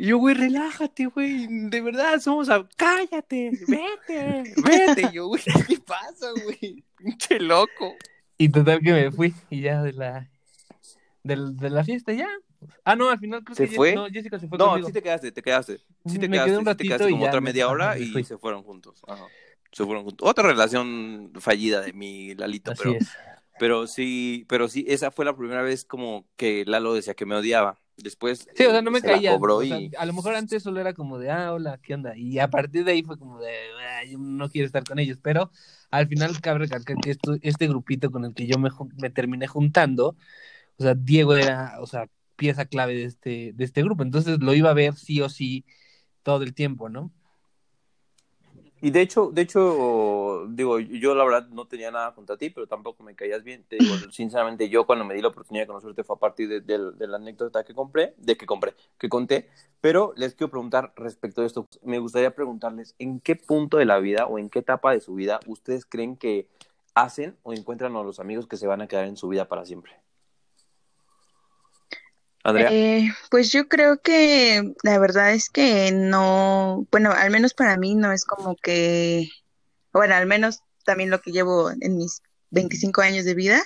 [0.00, 2.68] Y yo, güey, relájate, güey, de verdad, somos a...
[2.76, 5.08] Cállate, vete, vete.
[5.10, 6.84] Y yo, güey, ¿qué pasa, güey?
[6.96, 7.96] Pinche loco.
[8.36, 10.30] Y total que me fui y ya de la
[11.24, 12.28] del- de, la fiesta ya.
[12.84, 13.94] Ah, no, al final creo ¿Se que fue?
[13.96, 14.86] no, Jessica se fue No, conmigo.
[14.86, 15.78] sí te quedaste, te quedaste.
[16.06, 17.94] Sí te Me quedaste, quedé un sí te ratito quedaste como otra me- media hora
[17.96, 19.02] me y se fueron juntos.
[19.08, 19.26] Ajá.
[19.72, 20.28] Se fueron juntos.
[20.28, 22.94] Otra relación fallida de mi Lalito, Así pero...
[22.94, 23.08] es.
[23.58, 27.34] Pero sí, pero sí, esa fue la primera vez como que Lalo decía que me
[27.34, 27.80] odiaba.
[28.02, 29.32] Después Sí, o sea, no me se caía.
[29.32, 31.94] cobró o sea, y a lo mejor antes solo era como de, ah, hola, ¿qué
[31.94, 32.16] onda?
[32.16, 33.50] Y a partir de ahí fue como de,
[33.90, 35.18] "Ah, yo no quiero estar con ellos.
[35.22, 35.50] Pero
[35.90, 39.46] al final cabe recalcar que esto, este grupito con el que yo me, me terminé
[39.48, 40.16] juntando,
[40.78, 44.02] o sea, Diego era, o sea, pieza clave de este, de este grupo.
[44.04, 45.64] Entonces lo iba a ver sí o sí
[46.22, 47.10] todo el tiempo, ¿no?
[48.80, 52.66] Y de hecho, de hecho, digo, yo la verdad no tenía nada contra ti, pero
[52.66, 53.64] tampoco me caías bien.
[53.68, 56.60] Te digo, sinceramente, yo cuando me di la oportunidad de conocerte fue a partir de,
[56.60, 59.48] de- de la anécdota que compré, de que compré, que conté.
[59.80, 61.66] Pero les quiero preguntar respecto de esto.
[61.82, 65.14] Me gustaría preguntarles en qué punto de la vida o en qué etapa de su
[65.14, 66.46] vida ustedes creen que
[66.94, 69.64] hacen o encuentran a los amigos que se van a quedar en su vida para
[69.64, 69.92] siempre.
[72.48, 72.70] Andrea.
[72.70, 77.94] Eh, pues yo creo que la verdad es que no, bueno, al menos para mí
[77.94, 79.28] no es como que,
[79.92, 83.62] bueno, al menos también lo que llevo en mis 25 años de vida,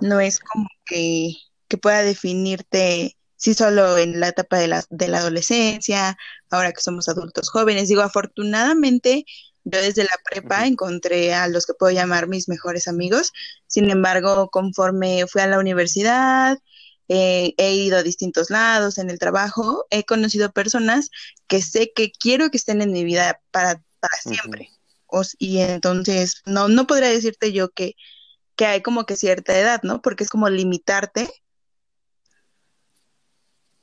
[0.00, 1.32] no es como que,
[1.68, 6.16] que pueda definirte sí solo en la etapa de la, de la adolescencia,
[6.50, 7.88] ahora que somos adultos jóvenes.
[7.88, 9.26] Digo, afortunadamente
[9.64, 13.32] yo desde la prepa encontré a los que puedo llamar mis mejores amigos.
[13.66, 16.58] Sin embargo, conforme fui a la universidad,
[17.08, 21.10] eh, he ido a distintos lados en el trabajo, he conocido personas
[21.46, 24.70] que sé que quiero que estén en mi vida para, para siempre.
[25.38, 27.94] Y entonces, no, no podría decirte yo que,
[28.56, 30.02] que hay como que cierta edad, ¿no?
[30.02, 31.28] Porque es como limitarte.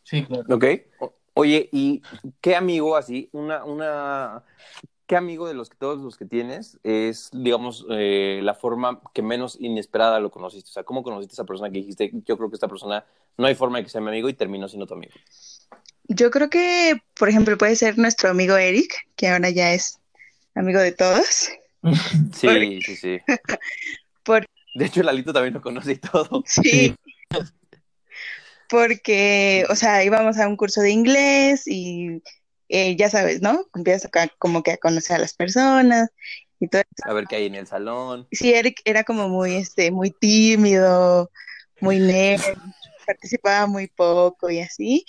[0.03, 0.43] Sí, claro.
[0.55, 0.65] Ok.
[0.99, 2.01] O- Oye, ¿y
[2.41, 4.43] qué amigo así, una, una,
[5.11, 9.21] qué amigo de los que todos los que tienes es, digamos, eh, la forma que
[9.21, 10.69] menos inesperada lo conociste?
[10.69, 13.03] O sea, ¿cómo conociste a esa persona que dijiste, yo creo que esta persona
[13.37, 15.11] no hay forma de que sea mi amigo y terminó siendo tu amigo?
[16.05, 19.99] Yo creo que, por ejemplo, puede ser nuestro amigo Eric, que ahora ya es
[20.55, 21.49] amigo de todos.
[22.33, 23.17] Sí, sí, sí.
[24.23, 24.45] Por-
[24.75, 26.41] De hecho, Lalito también lo conoce y todo.
[26.45, 26.95] Sí.
[28.69, 32.23] Porque, o sea, íbamos a un curso de inglés y
[32.71, 33.65] eh, ya sabes, ¿no?
[33.75, 36.09] Empiezas acá como que a conocer a las personas
[36.59, 36.83] y todo.
[37.03, 38.27] A ver qué hay en el salón.
[38.31, 41.29] Sí, Eric era como muy, este, muy tímido,
[41.81, 42.41] muy nerd,
[43.05, 45.05] participaba muy poco y así.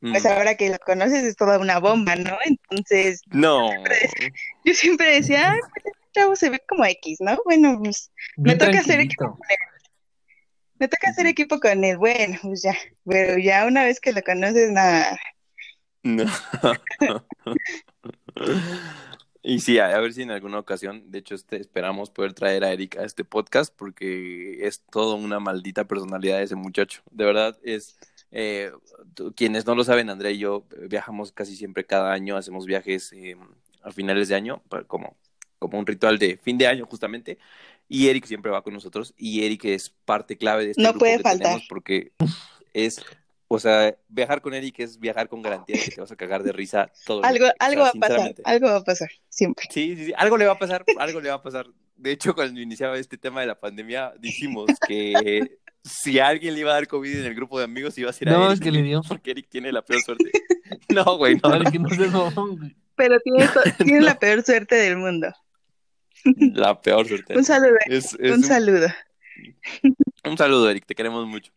[0.00, 0.28] Pues Mm.
[0.28, 2.36] ahora que lo conoces es toda una bomba, ¿no?
[2.44, 3.70] Entonces, No.
[4.64, 7.38] yo siempre decía, ay, pues este chavo se ve como X, ¿no?
[7.44, 9.56] Bueno, pues me toca hacer equipo con él.
[10.78, 11.96] Me toca hacer equipo con él.
[11.96, 12.76] Bueno, pues ya.
[13.06, 15.18] Pero ya una vez que lo conoces, nada.
[16.04, 16.24] No.
[19.46, 22.72] Y sí, a, ver si en alguna ocasión, de hecho, este, esperamos poder traer a
[22.72, 27.02] Eric a este podcast porque es toda una maldita personalidad ese muchacho.
[27.10, 27.94] De verdad, es...
[28.32, 28.72] eh,
[29.36, 33.36] quienes no lo saben, Andrea y yo viajamos casi siempre cada año, hacemos viajes eh,
[33.82, 35.14] a finales de año, como,
[35.58, 37.36] como un ritual de fin de año justamente,
[37.86, 41.00] y Eric siempre va con nosotros, y Eric es parte clave de este No grupo
[41.00, 41.42] puede que faltar.
[41.48, 42.12] tenemos porque
[42.72, 43.04] es,
[43.54, 46.42] o sea, viajar con Eric es viajar con garantía de que te vas a cagar
[46.42, 47.46] de risa todo el Algo.
[47.46, 49.66] O algo sea, va a pasar, algo va a pasar, siempre.
[49.70, 51.66] Sí, sí, sí, algo le va a pasar, algo le va a pasar.
[51.96, 56.60] De hecho, cuando iniciaba este tema de la pandemia, dijimos que si a alguien le
[56.60, 58.54] iba a dar COVID en el grupo de amigos, iba a ser a No, Eric,
[58.54, 59.02] es que le dio.
[59.06, 60.30] porque Eric tiene la peor suerte.
[60.88, 61.70] No, güey, no, Para no.
[61.70, 62.74] que no se güey.
[62.96, 65.28] Pero tiene, to- tiene la peor suerte del mundo.
[66.24, 67.36] la peor suerte.
[67.36, 68.86] Un saludo, Es- es un saludo.
[70.24, 71.52] Un saludo, Eric, te queremos mucho.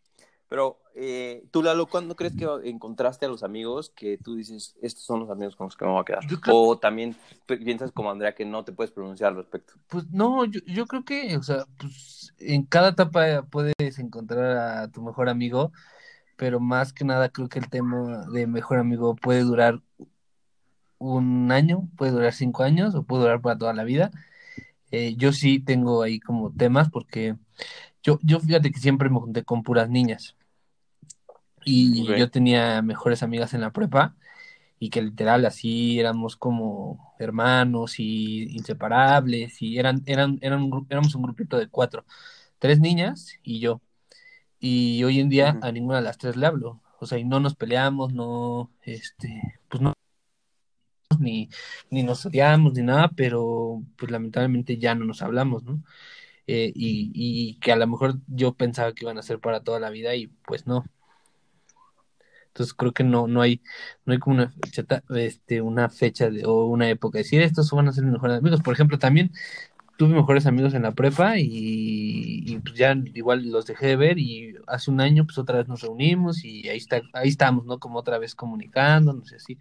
[0.48, 5.04] Pero eh, tú, Lalo, ¿cuándo crees que encontraste a los amigos que tú dices, estos
[5.04, 6.26] son los amigos con los que me voy a quedar?
[6.40, 7.14] Creo- O también
[7.46, 9.74] pi- piensas como Andrea que no te puedes pronunciar al respecto.
[9.88, 14.88] Pues no, yo, yo creo que, o sea, pues en cada etapa puedes encontrar a
[14.90, 15.70] tu mejor amigo,
[16.36, 19.80] pero más que nada creo que el tema de mejor amigo puede durar
[20.98, 24.10] un año, puede durar cinco años o puede durar para toda la vida.
[24.90, 27.36] Eh, yo sí tengo ahí como temas porque
[28.02, 30.34] yo, yo fíjate que siempre me junté con puras niñas
[31.64, 34.16] y yo tenía mejores amigas en la prepa
[34.78, 41.14] y que literal así éramos como hermanos y inseparables y eran, eran, eran un éramos
[41.14, 42.04] un grupito de cuatro,
[42.58, 43.80] tres niñas y yo.
[44.60, 46.82] Y hoy en día a ninguna de las tres le hablo.
[47.00, 49.94] O sea, y no nos peleamos, no, este, pues no,
[51.18, 51.48] ni,
[51.90, 55.82] ni nos odiamos ni nada, pero pues lamentablemente ya no nos hablamos, ¿no?
[56.46, 59.80] Eh, y, y que a lo mejor yo pensaba que iban a ser para toda
[59.80, 60.84] la vida y pues no.
[62.58, 63.62] Entonces creo que no, no hay,
[64.04, 67.70] no hay como una fecha, este, una fecha de, o una época de decir estos
[67.70, 68.62] van a ser mis mejores amigos.
[68.62, 69.30] Por ejemplo, también
[69.96, 71.46] tuve mejores amigos en la prepa y,
[72.46, 75.68] y, pues ya igual los dejé de ver y hace un año pues otra vez
[75.68, 77.78] nos reunimos y ahí está, ahí estamos, ¿no?
[77.78, 79.58] Como otra vez comunicándonos y así.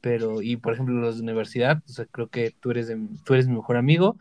[0.00, 3.34] Pero, y por ejemplo los de universidad, o sea, creo que tú eres de, tú
[3.34, 4.16] eres mi mejor amigo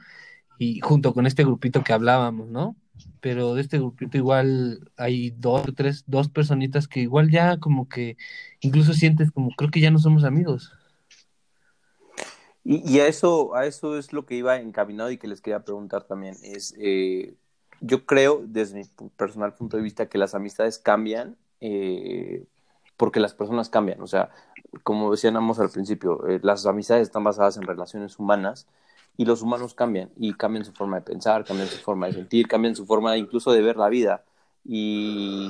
[0.57, 2.75] y junto con este grupito que hablábamos, ¿no?
[3.19, 8.17] Pero de este grupito igual hay dos tres, dos personitas que igual ya como que
[8.59, 10.71] incluso sientes como creo que ya no somos amigos.
[12.63, 15.65] Y, y a eso, a eso es lo que iba encaminado y que les quería
[15.65, 16.35] preguntar también.
[16.43, 17.35] Es, eh,
[17.81, 22.45] yo creo, desde mi personal punto de vista, que las amistades cambian eh,
[22.97, 24.01] porque las personas cambian.
[24.01, 24.29] O sea,
[24.83, 28.67] como decíamos al principio, eh, las amistades están basadas en relaciones humanas
[29.17, 32.47] y los humanos cambian y cambian su forma de pensar, cambian su forma de sentir,
[32.47, 34.23] cambian su forma incluso de ver la vida.
[34.65, 35.49] Y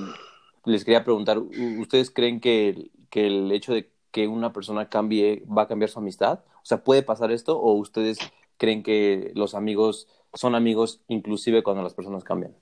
[0.65, 5.43] les quería preguntar, ¿u- ¿ustedes creen que, que el hecho de que una persona cambie
[5.45, 6.39] va a cambiar su amistad?
[6.61, 8.17] O sea, ¿puede pasar esto o ustedes
[8.57, 12.55] creen que los amigos son amigos inclusive cuando las personas cambian?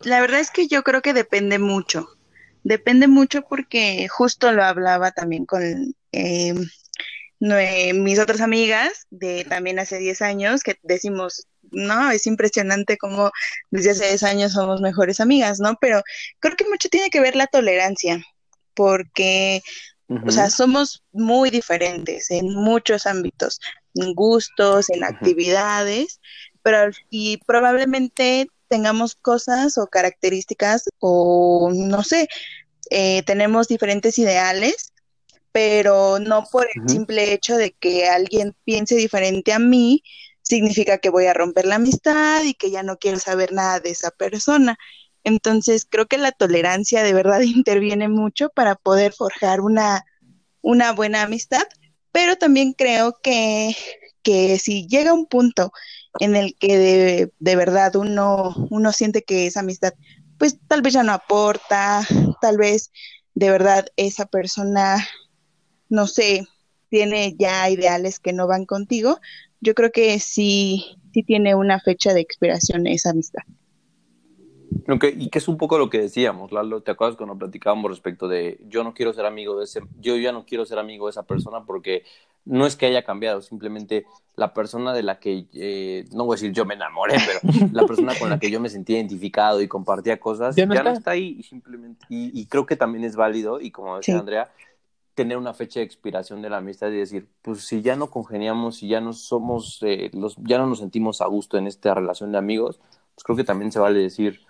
[0.00, 2.08] La verdad es que yo creo que depende mucho.
[2.64, 5.62] Depende mucho porque justo lo hablaba también con
[6.12, 6.54] eh,
[7.94, 13.30] mis otras amigas de también hace 10 años que decimos, no, es impresionante cómo
[13.70, 15.76] desde hace 10 años somos mejores amigas, ¿no?
[15.80, 16.02] Pero
[16.38, 18.24] creo que mucho tiene que ver la tolerancia,
[18.74, 19.62] porque
[20.26, 23.60] o sea, somos muy diferentes en muchos ámbitos,
[23.94, 26.20] en gustos, en actividades,
[26.62, 32.28] pero y probablemente tengamos cosas o características o no sé,
[32.90, 34.91] eh, tenemos diferentes ideales,
[35.52, 40.02] pero no por el simple hecho de que alguien piense diferente a mí,
[40.42, 43.90] significa que voy a romper la amistad y que ya no quiero saber nada de
[43.90, 44.78] esa persona.
[45.24, 50.04] Entonces, creo que la tolerancia de verdad interviene mucho para poder forjar una,
[50.60, 51.62] una buena amistad,
[52.10, 53.76] pero también creo que,
[54.22, 55.72] que si llega un punto
[56.20, 59.94] en el que de, de verdad uno, uno siente que esa amistad,
[60.38, 62.06] pues tal vez ya no aporta,
[62.40, 62.90] tal vez
[63.34, 65.06] de verdad esa persona,
[65.92, 66.48] no sé,
[66.88, 69.20] tiene ya ideales que no van contigo,
[69.60, 73.42] yo creo que sí, sí tiene una fecha de expiración esa amistad.
[74.88, 78.26] Okay, y que es un poco lo que decíamos, Lalo, ¿te acuerdas cuando platicábamos respecto
[78.26, 81.10] de yo no quiero ser amigo de ese, yo ya no quiero ser amigo de
[81.10, 82.04] esa persona porque
[82.46, 86.36] no es que haya cambiado, simplemente la persona de la que, eh, no voy a
[86.36, 87.40] decir yo me enamoré, pero
[87.72, 91.10] la persona con la que yo me sentía identificado y compartía cosas, ya no, está.
[91.10, 94.50] ahí y simplemente, y, creo que también es válido, y como decía Andrea,
[95.14, 98.76] tener una fecha de expiración de la amistad y decir, pues si ya no congeniamos,
[98.76, 102.32] si ya no somos, eh, los, ya no nos sentimos a gusto en esta relación
[102.32, 102.80] de amigos,
[103.14, 104.40] pues creo que también se vale decir,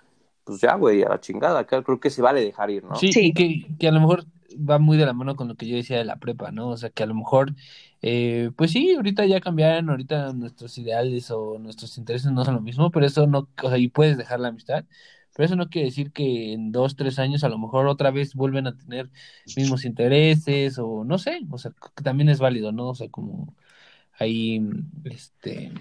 [0.45, 1.67] pues ya, güey, a la chingada.
[1.67, 2.95] Creo que se vale dejar ir, ¿no?
[2.97, 3.33] Sí, sí.
[3.33, 4.25] Que, que, a lo mejor
[4.57, 6.69] va muy de la mano con lo que yo decía de la prepa, ¿no?
[6.69, 7.55] O sea, que a lo mejor,
[8.03, 12.61] eh, pues sí, ahorita ya cambiaron, ahorita nuestros ideales o nuestros intereses no son lo
[12.61, 14.85] mismo, pero eso no, o sea, y puedes dejar la amistad,
[15.35, 18.35] pero eso no quiere decir que en dos, tres años a lo mejor otra vez
[18.35, 19.11] vuelven a tener
[19.57, 22.89] mismos intereses o no sé, o sea, que también es válido, ¿no?
[22.89, 23.55] O sea, como
[24.19, 24.63] ahí,
[25.05, 25.73] este,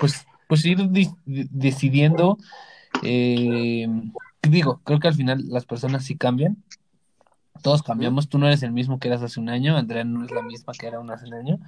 [0.00, 0.78] pues, pues ir
[1.26, 2.38] decidiendo
[3.02, 3.86] eh,
[4.42, 6.62] digo, creo que al final las personas sí cambian.
[7.62, 8.28] Todos cambiamos.
[8.28, 9.76] Tú no eres el mismo que eras hace un año.
[9.76, 11.58] Andrea no es la misma que era hace un año.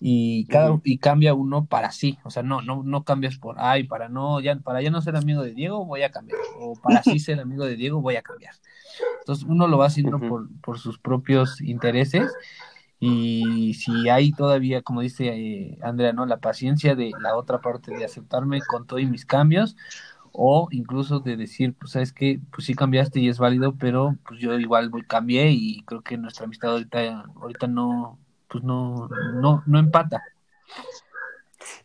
[0.00, 2.18] Y cada y cambia uno para sí.
[2.24, 5.16] O sea, no, no, no cambias por ay, para no, ya, para ya no ser
[5.16, 6.38] amigo de Diego, voy a cambiar.
[6.58, 8.54] O para sí ser amigo de Diego, voy a cambiar.
[9.20, 12.30] Entonces uno lo va haciendo por, por sus propios intereses.
[12.98, 16.24] Y si hay todavía, como dice eh, Andrea, ¿no?
[16.24, 19.76] La paciencia de la otra parte de aceptarme con todos mis cambios,
[20.38, 24.38] o incluso de decir, pues sabes que, pues sí cambiaste y es válido, pero pues
[24.38, 29.78] yo igual cambié y creo que nuestra amistad ahorita, ahorita no, pues no, no, no
[29.78, 30.22] empata.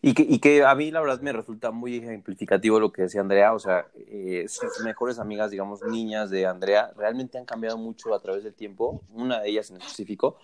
[0.03, 3.21] Y que, y que a mí la verdad me resulta muy ejemplificativo lo que decía
[3.21, 8.13] Andrea, o sea, eh, sus mejores amigas, digamos, niñas de Andrea, realmente han cambiado mucho
[8.13, 10.37] a través del tiempo, una de ellas en específico,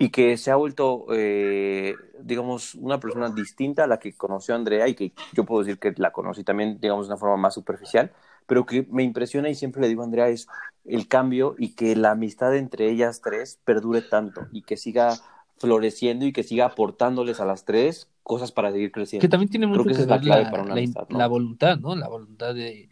[0.00, 4.88] y que se ha vuelto, eh, digamos, una persona distinta a la que conoció Andrea
[4.88, 8.10] y que yo puedo decir que la conocí también, digamos, de una forma más superficial,
[8.46, 10.48] pero que me impresiona y siempre le digo a Andrea es
[10.84, 15.18] el cambio y que la amistad entre ellas tres perdure tanto y que siga
[15.58, 19.22] floreciendo y que siga aportándoles a las tres cosas para seguir creciendo.
[19.22, 21.96] Que también tiene mucho que, ver la, voluntad, ¿no?
[21.96, 22.88] La voluntad de,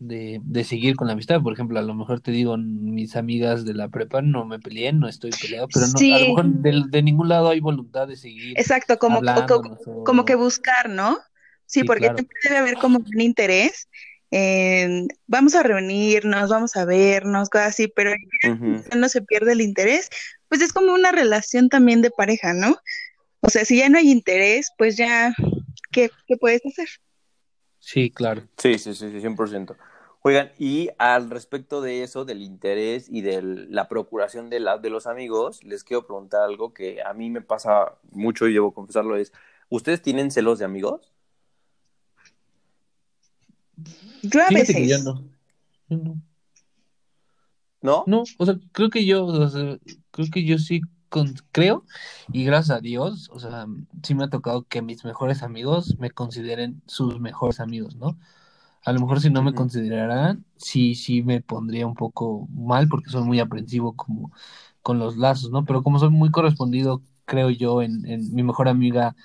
[0.00, 1.40] de, seguir con la amistad.
[1.42, 4.92] Por ejemplo, a lo mejor te digo, mis amigas de la prepa no me peleé,
[4.92, 8.58] no estoy peleado, pero no, a lo mejor de, ningún lado hay voluntad de seguir.
[8.58, 9.20] Exacto, como,
[10.04, 11.18] como, que buscar, ¿no?
[11.66, 13.88] Sí, porque siempre debe haber como un interés.
[15.26, 18.12] vamos a reunirnos, vamos a vernos, cosas así, pero
[18.96, 20.08] no se pierde el interés,
[20.50, 22.76] pues es como una relación también de pareja, ¿no?
[23.38, 25.32] O sea, si ya no hay interés, pues ya,
[25.92, 26.10] ¿qué,
[26.40, 26.88] puedes hacer?
[27.78, 28.42] Sí, claro.
[28.58, 29.76] Sí, sí, sí, sí, 100%.
[30.22, 34.90] Oigan, y al respecto de eso, del interés y de la procuración de, la, de
[34.90, 39.16] los amigos, les quiero preguntar algo que a mí me pasa mucho y debo confesarlo,
[39.16, 39.32] es,
[39.68, 41.12] ¿ustedes tienen celos de amigos?
[44.22, 44.74] Yo a veces.
[44.74, 45.24] Que yo no.
[45.88, 46.20] no.
[47.82, 48.04] ¿No?
[48.06, 49.48] No, o sea, creo que yo,
[50.10, 50.82] creo que yo sí
[51.52, 51.84] creo
[52.32, 53.66] y gracias a Dios, o sea,
[54.02, 58.18] sí me ha tocado que mis mejores amigos me consideren sus mejores amigos, ¿no?
[58.84, 63.10] A lo mejor si no me consideraran, sí, sí me pondría un poco mal porque
[63.10, 64.32] soy muy aprensivo como
[64.82, 65.64] con los lazos, ¿no?
[65.66, 69.16] Pero como soy muy correspondido, creo yo, en, en mi mejor amiga,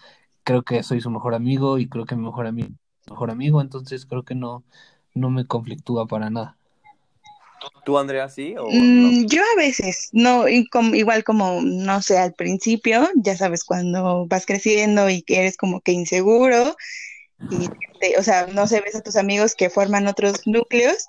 [0.44, 2.70] creo que soy su mejor amigo y creo que mi mejor amigo
[3.10, 4.64] mejor amigo, entonces creo que no,
[5.16, 6.58] no me conflictúa para nada.
[7.84, 8.56] ¿Tú, Andrea, sí?
[8.58, 14.26] O mm, Yo a veces, no, igual como, no sé, al principio, ya sabes, cuando
[14.28, 16.76] vas creciendo y que eres como que inseguro,
[17.52, 17.70] y
[18.18, 21.06] o sea, no sé, ves a tus amigos que forman otros núcleos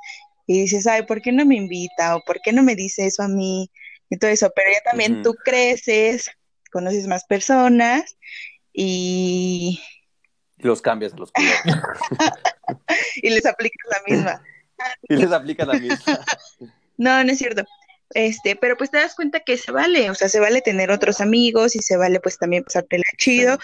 [0.46, 2.16] y dices, ay, ¿por qué no me invita?
[2.16, 3.70] o ¿por qué no me dice eso a mí?
[4.10, 6.30] Y todo eso, pero ya también tú creces,
[6.70, 8.16] conoces más personas
[8.72, 9.80] y...
[10.58, 11.32] Los cambias a los
[13.16, 14.42] y les aplicas la misma.
[15.08, 15.96] y les aplica la misma.
[16.96, 17.64] no, no es cierto.
[18.10, 21.20] Este, pero pues te das cuenta que se vale, o sea, se vale tener otros
[21.20, 23.58] amigos y se vale pues también pasártela chido.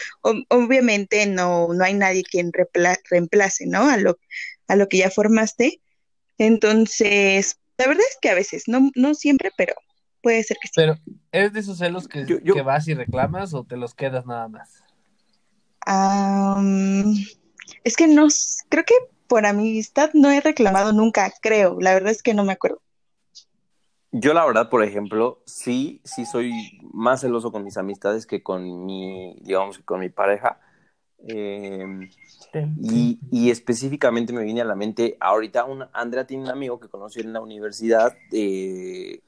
[0.48, 3.88] obviamente no, no hay nadie quien reemplace, ¿no?
[3.88, 4.18] A lo,
[4.66, 5.80] a lo que ya formaste.
[6.38, 9.74] Entonces, la verdad es que a veces, no, no siempre, pero
[10.22, 10.74] puede ser que sí.
[10.74, 10.98] Pero,
[11.30, 14.82] ¿eres de esos celos que, que vas y reclamas o te los quedas nada más?
[17.84, 18.28] es que no,
[18.68, 18.94] creo que
[19.32, 21.78] por amistad no he reclamado nunca, creo.
[21.80, 22.82] La verdad es que no me acuerdo.
[24.10, 26.52] Yo la verdad, por ejemplo, sí, sí soy
[26.92, 30.60] más celoso con mis amistades que con mi, digamos, con mi pareja.
[31.26, 32.10] Em,
[32.82, 37.22] y, específicamente me viene a la mente, ahorita un, Andrea tiene un amigo que conoció
[37.22, 39.20] en la universidad, eh,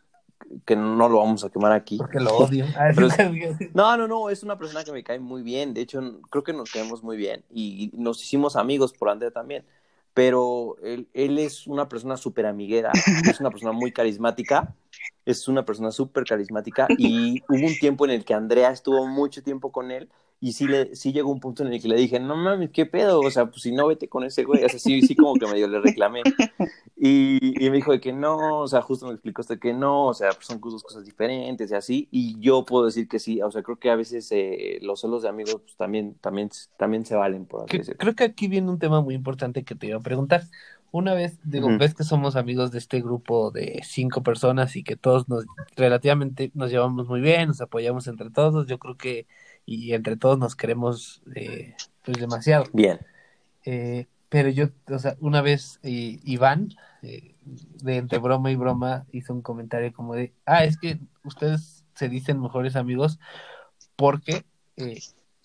[0.66, 1.96] que no lo vamos a quemar aquí.
[1.96, 2.66] Porque lo odio.
[2.76, 5.72] Ah, Pero es- No, no, no, es una persona que me cae muy bien.
[5.72, 9.64] De hecho, creo que nos caemos muy bien y nos hicimos amigos por Andrea también.
[10.14, 12.92] Pero él, él es una persona súper amiguera,
[13.28, 14.74] es una persona muy carismática,
[15.26, 19.42] es una persona súper carismática y hubo un tiempo en el que Andrea estuvo mucho
[19.42, 20.08] tiempo con él
[20.47, 22.84] y sí, le, sí llegó un punto en el que le dije, no mames, ¿qué
[22.84, 23.20] pedo?
[23.20, 24.62] O sea, pues si no, vete con ese güey.
[24.62, 26.22] O sea, sí, sí como que medio le reclamé.
[26.97, 30.07] Y, y me dijo de que no, o sea, justo me explicó usted que no,
[30.07, 32.09] o sea, pues son dos cosas diferentes y así.
[32.11, 35.22] Y yo puedo decir que sí, o sea, creo que a veces eh, los celos
[35.22, 37.99] de amigos pues, también, también, también se valen, por así Que- decirlo.
[37.99, 40.42] creo que aquí viene un tema muy importante que te iba a preguntar.
[40.92, 41.78] Una vez, digo, Ujú.
[41.78, 46.53] ves que somos amigos de este grupo de cinco personas y que todos nos relativamente
[46.55, 49.26] nos llevamos muy bien, nos apoyamos entre todos, yo creo que
[49.66, 52.64] y entre todos nos queremos eh, pues demasiado.
[52.72, 53.00] Bien.
[53.64, 56.70] Eh, pero yo, o sea, una vez eh, Iván,
[57.02, 61.84] eh, de entre broma y broma, hizo un comentario como de, ah, es que ustedes
[61.94, 63.18] se dicen mejores amigos
[63.96, 64.44] porque
[64.76, 65.00] eh,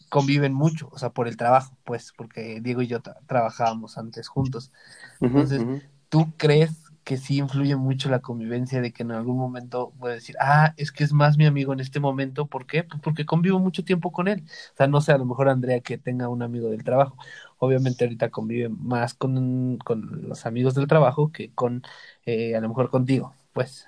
[0.09, 4.27] conviven mucho, o sea, por el trabajo, pues, porque Diego y yo tra- trabajábamos antes
[4.27, 4.71] juntos.
[5.21, 5.81] Entonces, ujú.
[6.09, 10.35] ¿Tú crees que sí influye mucho la convivencia de que en algún momento puede decir,
[10.39, 12.45] ah, es que es más mi amigo en este momento?
[12.47, 12.83] ¿Por qué?
[12.83, 14.43] Pues porque convivo mucho tiempo con él.
[14.73, 17.17] O sea, no sé, a lo mejor Andrea que tenga un amigo del trabajo.
[17.57, 21.81] Obviamente ahorita convive más con, con los amigos del trabajo que con,
[22.25, 23.87] eh, a lo mejor contigo, pues.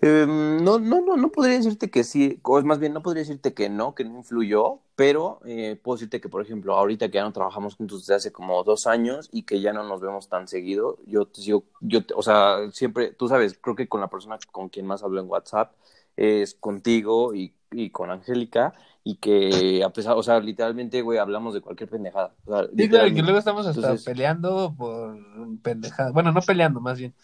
[0.00, 3.20] Eh, no, no, no, no podría decirte que sí, o es más bien, no podría
[3.22, 7.14] decirte que no, que no influyó, pero eh, puedo decirte que, por ejemplo, ahorita que
[7.16, 10.28] ya no trabajamos juntos desde hace como dos años y que ya no nos vemos
[10.28, 14.00] tan seguido, yo, te sigo- yo, te- o sea, siempre, tú sabes, creo que con
[14.00, 15.72] la persona con quien más hablo en WhatsApp
[16.16, 21.54] es contigo y, y con Angélica y que a pesar, o sea, literalmente, güey, hablamos
[21.54, 22.34] de cualquier pendejada.
[22.44, 25.16] O sea, Sí, claro, que luego estamos hasta Entonces- peleando por
[25.62, 26.12] pendejadas.
[26.12, 27.14] Bueno, no peleando, más bien.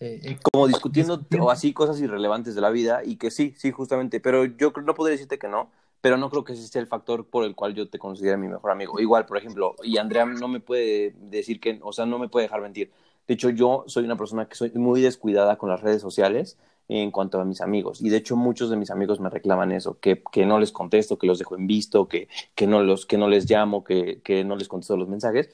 [0.00, 3.70] Eh, eh, como discutiendo o así cosas irrelevantes de la vida y que sí, sí,
[3.70, 5.70] justamente, pero yo no podría decirte que no,
[6.00, 8.48] pero no creo que ese sea el factor por el cual yo te considere mi
[8.48, 9.00] mejor amigo.
[9.00, 12.44] Igual, por ejemplo, y Andrea no me puede decir que, o sea, no me puede
[12.44, 12.90] dejar mentir.
[13.26, 17.10] De hecho, yo soy una persona que soy muy descuidada con las redes sociales en
[17.10, 18.02] cuanto a mis amigos.
[18.02, 21.16] Y de hecho, muchos de mis amigos me reclaman eso, que, que no les contesto,
[21.16, 24.44] que los dejo en visto, que, que, no, los, que no les llamo, que, que
[24.44, 25.48] no les contesto los mensajes.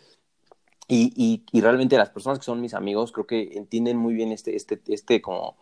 [0.90, 4.32] Y, y, y realmente las personas que son mis amigos creo que entienden muy bien
[4.32, 5.56] este, este, este como,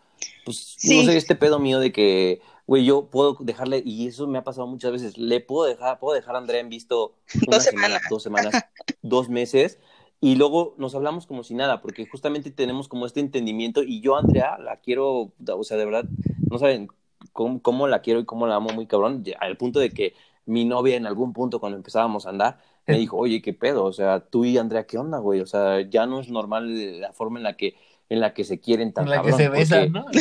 [0.44, 0.96] pues, Sí.
[0.96, 4.44] no sé, este pedo mío de que, güey, yo puedo dejarle, y eso me ha
[4.44, 7.14] pasado muchas veces, le puedo dejar, puedo dejar a Andrea en visto
[7.46, 8.02] una Dos semana, semanas.
[8.08, 8.64] dos semanas,
[9.02, 9.78] dos meses,
[10.20, 14.16] y luego nos hablamos como si nada, porque justamente tenemos como este entendimiento, y yo,
[14.16, 16.04] Andrea, la quiero, o sea, de verdad,
[16.50, 16.88] no saben
[17.32, 20.14] cómo, cómo la quiero y cómo la amo muy cabrón, al punto de que
[20.46, 22.58] mi novia en algún punto cuando empezábamos a andar,
[22.88, 25.40] me dijo, oye, qué pedo, o sea, tú y Andrea, ¿qué onda, güey?
[25.40, 27.74] O sea, ya no es normal la forma en la que,
[28.08, 30.20] en la que se quieren tan en la que cabrón, se besan, porque-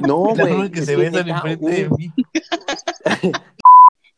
[0.00, 0.06] ¿no?
[0.06, 2.12] No, La güey, forma en que se que besan enfrente de mí.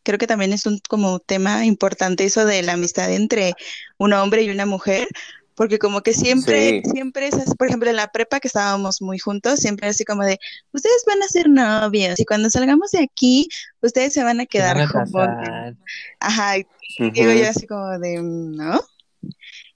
[0.02, 3.54] Creo que también es un como tema importante eso de la amistad entre
[3.98, 5.06] un hombre y una mujer,
[5.54, 6.90] porque como que siempre, Sí.
[6.92, 10.24] siempre es así, por ejemplo, en la prepa que estábamos muy juntos, siempre así como
[10.24, 10.38] de,
[10.72, 13.48] ustedes van a ser novios y cuando salgamos de aquí,
[13.82, 14.76] ustedes se van a quedar
[15.10, 15.74] van a.
[16.20, 16.54] Ajá,
[16.98, 18.80] digo yo así como de, ¿no?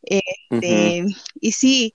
[0.03, 1.05] Este,
[1.41, 1.95] y sí,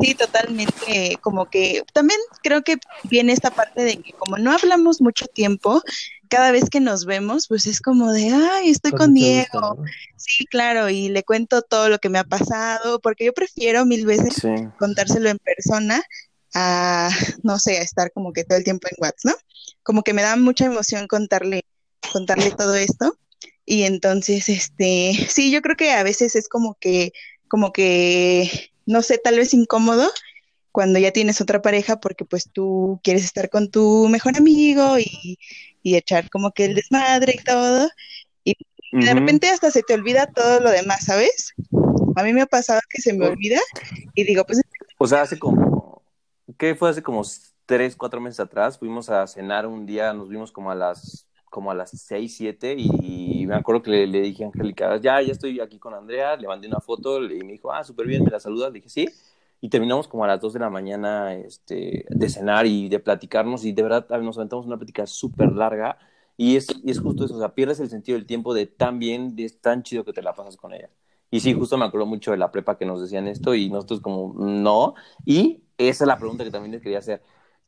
[0.00, 5.00] sí, totalmente, como que también creo que viene esta parte de que como no hablamos
[5.00, 5.82] mucho tiempo,
[6.28, 9.82] cada vez que nos vemos, pues es como de, ay, estoy con, Diego,
[10.16, 14.06] sí, claro, y le cuento todo lo que me ha pasado, porque yo prefiero mil
[14.06, 14.48] veces Sí.
[14.78, 16.02] contárselo en persona
[16.54, 17.10] a,
[17.42, 19.34] no sé, a estar como que todo el tiempo en WhatsApp, ¿no?
[19.82, 21.64] Como que me da mucha emoción contarle,
[22.12, 23.16] contarle todo esto.
[23.66, 27.12] Y entonces, este, sí, yo creo que a veces es como que,
[27.48, 30.10] como que, no sé, tal vez incómodo
[30.72, 35.38] cuando ya tienes otra pareja porque pues tú quieres estar con tu mejor amigo y,
[35.82, 37.88] y echar como que el desmadre y todo.
[38.44, 38.54] Y
[38.92, 41.54] de repente hasta se te olvida todo lo demás, ¿sabes?
[42.16, 43.30] A mí me ha pasado que se me Oh.
[43.30, 43.60] olvida
[44.14, 44.60] y digo, pues
[44.98, 46.02] O sea, hace como,
[46.58, 46.90] ¿qué fue?
[46.90, 47.22] Hace como
[47.66, 51.70] tres, cuatro meses atrás, fuimos a cenar un día, nos vimos como a las, como
[51.70, 55.60] a las seis, siete, y me acuerdo que le, dije a Angélica, ya, ya estoy
[55.60, 58.40] aquí con Andrea, le mandé una foto, y me dijo, ah, súper bien, me la
[58.40, 59.08] saludas, le dije, sí,
[59.60, 63.64] y terminamos como a las dos de la mañana, este, de cenar y de platicarnos,
[63.64, 65.98] y de verdad nos aventamos una plática súper larga,
[66.36, 68.98] y es, y es justo eso, o sea, pierdes el sentido del tiempo de tan
[68.98, 70.88] bien, de tan chido que te la pasas con ella.
[71.30, 74.00] Y sí, justo me acuerdo mucho de la prepa que nos decían esto y nosotros
[74.00, 74.94] como, no.
[75.24, 77.22] Y esa es la pregunta que también les quería hacer.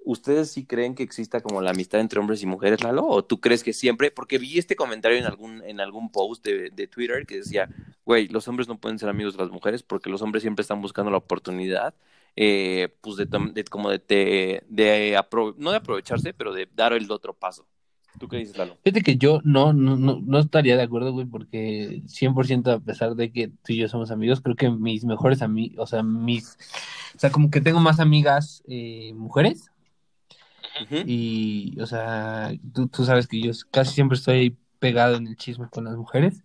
[0.05, 3.07] ¿Ustedes sí creen que exista como la amistad entre hombres y mujeres, Lalo?
[3.07, 4.11] ¿O tú crees que siempre?
[4.11, 7.69] Porque vi este comentario en algún, en algún post de, de Twitter que decía,
[8.05, 10.81] güey, los hombres no pueden ser amigos de las mujeres porque los hombres siempre están
[10.83, 11.95] buscando la oportunidad
[12.37, 15.21] eh, pues de, de- como de, de, de
[15.59, 17.67] no de aprovecharse, pero de dar el otro paso.
[18.19, 18.77] ¿Tú qué dices, Lalo?
[18.85, 23.15] Fíjate que yo no, no, no, no estaría de acuerdo, güey, porque 100% a pesar
[23.15, 26.57] de que tú y yo somos amigos, creo que mis mejores amigos, o sea, mis,
[27.17, 29.72] o sea, como que tengo más amigas eh, mujeres
[31.07, 35.69] Y, o sea, tú, tú sabes que yo casi siempre estoy pegado en el chisme
[35.71, 36.43] con las mujeres.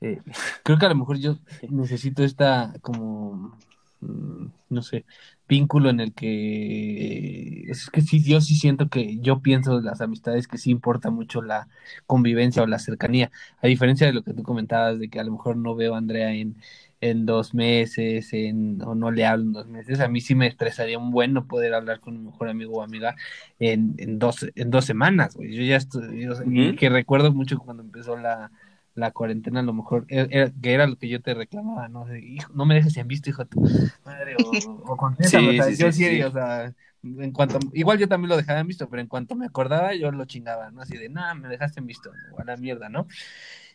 [0.00, 0.20] Eh,
[0.64, 1.38] creo que a lo mejor yo
[1.70, 3.58] necesito esta como,
[4.00, 5.04] mm, no sé,
[5.48, 10.00] vínculo en el que es que sí, yo sí siento que yo pienso de las
[10.00, 11.68] amistades que sí importa mucho la
[12.06, 13.30] convivencia o la cercanía,
[13.62, 15.98] a diferencia de lo que tú comentabas de que a lo mejor no veo a
[15.98, 16.56] Andrea en,
[17.00, 20.46] en dos meses, en, o no le hablo en dos meses, a mí sí me
[20.48, 23.14] estresaría un buen no poder hablar con mi mejor amigo o amiga
[23.58, 25.54] en, en dos, en dos semanas, güey.
[25.54, 26.74] Yo ya estoy, o sea, y Ujú.
[26.74, 28.50] que recuerdo mucho cuando empezó la,
[28.94, 32.04] la cuarentena, a lo mejor, era, era- que era lo que yo te reclamaba, ¿no?
[32.06, 33.60] De, hijo, no me dejes en visto, hijo de tu
[34.04, 34.42] madre, o,
[34.86, 36.22] o contéstame, Sí, o sea, sí, yo sí, sí, sí.
[36.22, 39.46] o sea, en cuanto, igual yo también lo dejaba en visto, pero en cuanto me
[39.46, 40.82] acordaba, yo lo chingaba, ¿no?
[40.82, 43.06] Así de, nada, me dejaste en visto, o a la mierda, ¿no?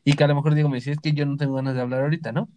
[0.04, 1.82] Y que a lo mejor digo, me decía, es que yo no tengo ganas de
[1.82, 2.50] hablar ahorita, ¿no?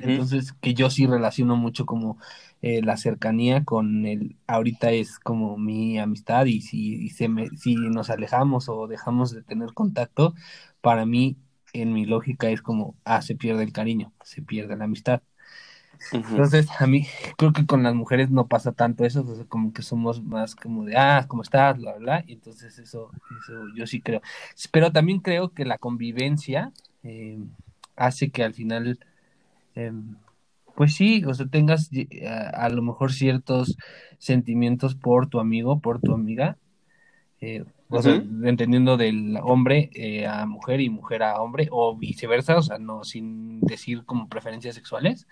[0.00, 2.18] Entonces, que yo sí relaciono mucho como
[2.62, 7.50] eh, la cercanía con el, ahorita es como mi amistad y si, y se me,
[7.56, 10.34] si nos alejamos o dejamos de tener contacto,
[10.80, 11.36] para mí,
[11.72, 15.22] en mi lógica, es como, ah, se pierde el cariño, se pierde la amistad.
[16.10, 17.06] Entonces, a mí
[17.36, 20.84] creo que con las mujeres no pasa tanto eso, sea, como que somos más como
[20.84, 21.76] de, ah, ¿cómo estás?
[21.78, 22.24] Bla, bla, bla.
[22.26, 23.10] Y entonces eso,
[23.40, 24.20] eso yo sí creo.
[24.72, 26.72] Pero también creo que la convivencia
[27.02, 27.38] eh,
[27.96, 28.98] hace que al final,
[29.74, 29.92] eh,
[30.76, 33.76] pues sí, o sea, tengas eh, a, a lo mejor ciertos
[34.18, 36.58] sentimientos por tu amigo, por tu amiga.
[37.40, 38.14] eh, o sea,
[38.44, 43.04] entendiendo del hombre eh, a mujer y mujer a hombre, o viceversa, o sea, no
[43.04, 45.26] sin decir como preferencias sexuales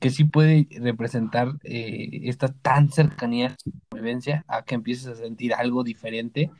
[0.00, 3.56] que sí puede representar eh, esta tan cercanía
[3.90, 6.50] convivencia a que empieces a sentir algo diferente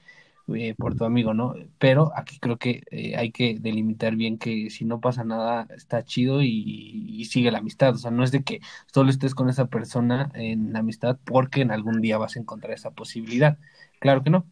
[0.55, 1.55] eh, por tu amigo, ¿no?
[1.79, 6.05] Pero aquí creo que eh, hay que delimitar bien que si no pasa nada está
[6.05, 8.61] chido y, y sigue la amistad, o sea, no es de que
[8.93, 12.73] solo estés con esa persona en la amistad porque en algún día vas a encontrar
[12.75, 13.57] esa posibilidad.
[14.01, 14.47] Claro que no.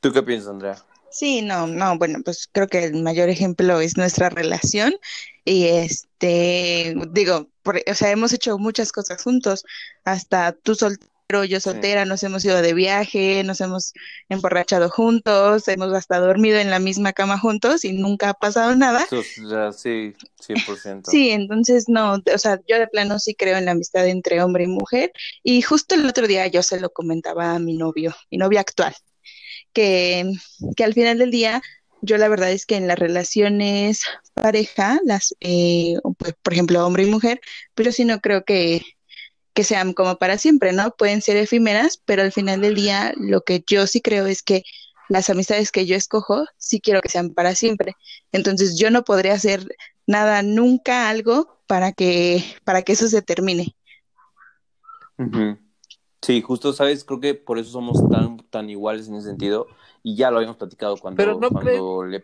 [0.00, 0.76] ¿Tú qué piensas, Andrea?
[1.10, 4.94] Sí, no, no, bueno, pues creo que el mayor ejemplo es nuestra relación
[5.44, 9.64] y este, digo, por- o sea, hemos hecho muchas cosas juntos,
[10.04, 10.74] hasta tú
[11.24, 11.64] soltero, yo Sí.
[11.64, 13.92] soltera, nos hemos ido de viaje, nos hemos
[14.28, 19.04] emborrachado juntos, hemos hasta dormido en la misma cama juntos y nunca ha pasado nada.
[19.04, 21.10] Eso, sea, sí, 100%.
[21.10, 24.64] Sí, entonces no, o sea, yo de plano sí creo en la amistad entre hombre
[24.64, 25.12] y mujer
[25.42, 28.94] y justo el otro día yo se lo comentaba a mi novio, mi novio actual,
[29.72, 30.30] que,
[30.76, 31.62] que al final del día
[32.02, 34.02] yo la verdad es que en las relaciones
[34.34, 37.40] pareja, las, eh, pues, por ejemplo, hombre y mujer,
[37.74, 38.82] pero sí no creo que,
[39.54, 40.90] que sean como para siempre, ¿no?
[40.90, 44.64] Pueden ser efímeras, pero al final del día lo que yo sí creo es que
[45.08, 47.94] las amistades que yo escojo sí quiero que sean para siempre.
[48.32, 49.66] Entonces yo no podría hacer
[50.06, 53.76] nada, nunca algo para que, para que eso se termine.
[56.20, 57.04] Sí, justo, ¿sabes?
[57.04, 59.66] Creo que por eso somos tan, tan iguales en ese sentido.
[60.02, 62.22] Y ya lo habíamos platicado cuando, Pero no cuando le...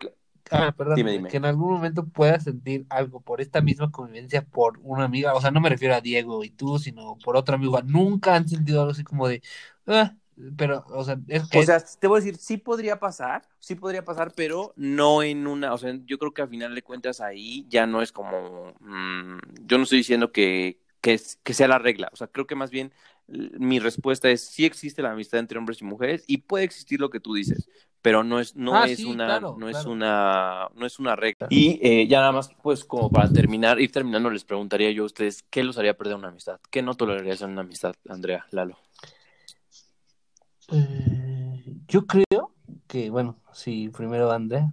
[0.51, 1.29] Ah, perdón, Dime, dime.
[1.31, 5.41] que en algún momento puedas sentir algo por esta misma convivencia por una amiga, o
[5.41, 8.81] sea, no me refiero a Diego y tú, sino por otro amigo, nunca han sentido
[8.81, 9.43] algo así como de,
[9.87, 10.17] ah,
[10.57, 13.75] pero, o sea, es que O sea, te voy a decir, sí podría pasar, sí
[13.75, 17.21] podría pasar, pero no en una, o sea, yo creo que al final de cuentas
[17.21, 21.69] ahí ya no es como, mm, yo no estoy diciendo que, que, es- que sea
[21.69, 22.93] la regla, o sea, creo que más bien
[23.29, 27.11] mi respuesta es, sí existe la amistad entre hombres y mujeres y puede existir lo
[27.11, 27.69] que tú dices,
[28.03, 31.15] pero no es, no Ah, es sí, una, claro, no es una, no es una
[31.17, 31.47] regla.
[31.51, 35.07] Y eh, ya nada más, pues como para terminar, ir terminando, les preguntaría yo a
[35.07, 36.59] ustedes, ¿qué los haría perder una amistad?
[36.71, 38.79] ¿Qué no tolerarías en una amistad, Andrea, Lalo?
[40.73, 42.55] Eh, yo creo
[42.87, 44.73] que, bueno, sí, primero Andrea.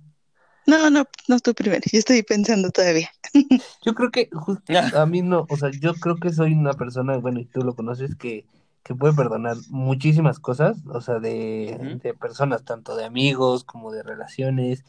[0.67, 3.09] No, no, no tú primero, yo estoy pensando todavía.
[3.85, 7.17] Yo creo que justo a mí no, o sea, yo creo que soy una persona,
[7.17, 8.45] bueno, y tú lo conoces, que,
[8.83, 14.03] que puede perdonar muchísimas cosas, o sea, de, de personas, tanto de amigos como de
[14.03, 14.83] relaciones,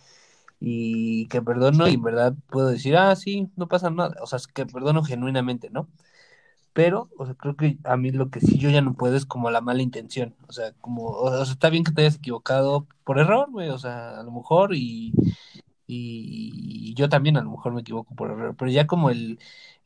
[0.59, 4.39] y que perdono y en verdad puedo decir, ah, sí, no pasa nada, o sea,
[4.39, 5.89] es que perdono genuinamente, ¿no?
[6.73, 9.27] Pero, o sea, creo que a mí lo que sí yo ya no puedo es
[9.27, 10.37] como la mala intención.
[10.49, 13.79] O sea, como, o sea, está bien que te hayas equivocado por error, güey, o
[13.79, 15.13] sea, a lo mejor y,
[15.89, 19.39] y, yo también a lo mejor me equivoco por error, pero ya como el,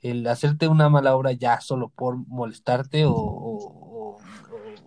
[0.02, 4.18] el hacerte una mala obra ya solo por molestarte o, o, o-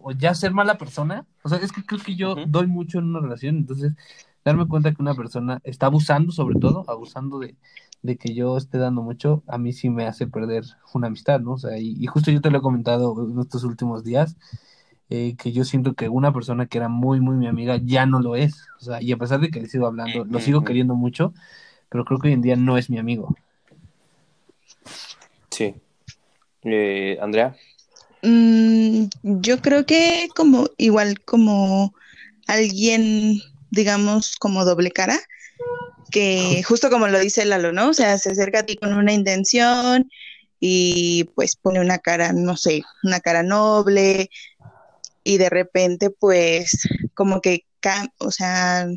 [0.02, 1.26] o ya ser mala persona.
[1.44, 3.94] O sea, es que creo que yo doy mucho en una relación, entonces
[4.44, 7.56] darme cuenta que una persona está abusando, sobre todo, abusando de,
[8.04, 10.64] de que yo esté dando mucho, a mí sí me hace perder
[10.94, 11.54] una amistad, ¿no?
[11.54, 14.38] O sea, y, y justo yo te lo he comentado en estos últimos días,
[15.10, 18.20] eh, que yo siento que una persona que era muy, muy mi amiga ya no
[18.20, 18.56] lo es.
[18.80, 21.34] O sea, y a pesar de que le sigo hablando, lo sigo queriendo mucho,
[21.90, 23.36] pero creo que hoy en día no es mi amigo.
[25.52, 25.76] Sí.
[26.64, 27.56] Eh, Andrea.
[28.24, 31.94] Mm, yo creo que como igual como
[32.48, 33.40] alguien,
[33.70, 35.20] digamos, como doble cara,
[36.12, 37.90] que justo como lo dice Lalo, ¿no?
[37.90, 40.10] O sea, se acerca a ti con una intención
[40.60, 44.30] y pues pone una cara, no sé, una cara noble
[45.26, 47.66] y de repente pues como que,
[48.20, 48.88] o sea,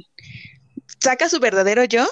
[1.01, 2.07] saca su verdadero yo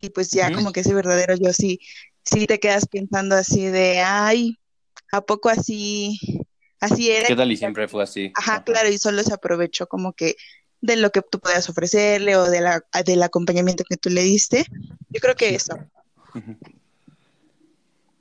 [0.00, 1.80] y pues ya como que ese verdadero yo sí,
[2.22, 4.58] sí te quedas pensando así de, ay,
[5.10, 6.20] ¿a poco así,
[6.78, 7.26] así era?
[7.26, 8.30] ¿Qué tal y siempre fue así?
[8.34, 10.36] Ajá, claro, y solo se aprovechó como que
[10.82, 14.66] de lo que tú podías ofrecerle o de la, del acompañamiento que tú le diste.
[15.08, 15.74] Yo creo que eso.
[16.34, 16.58] Ujú.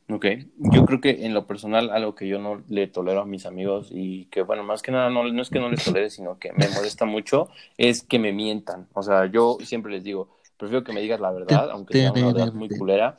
[0.07, 0.25] Ok,
[0.57, 3.89] yo creo que en lo personal algo que yo no le tolero a mis amigos
[3.91, 6.53] y que bueno, más que nada no, no es que no les tolere, sino que
[6.53, 8.87] me molesta mucho, es que me mientan.
[8.93, 12.27] O sea, yo siempre les digo, prefiero que me digas la verdad, aunque sea una
[12.27, 13.17] verdad muy culera,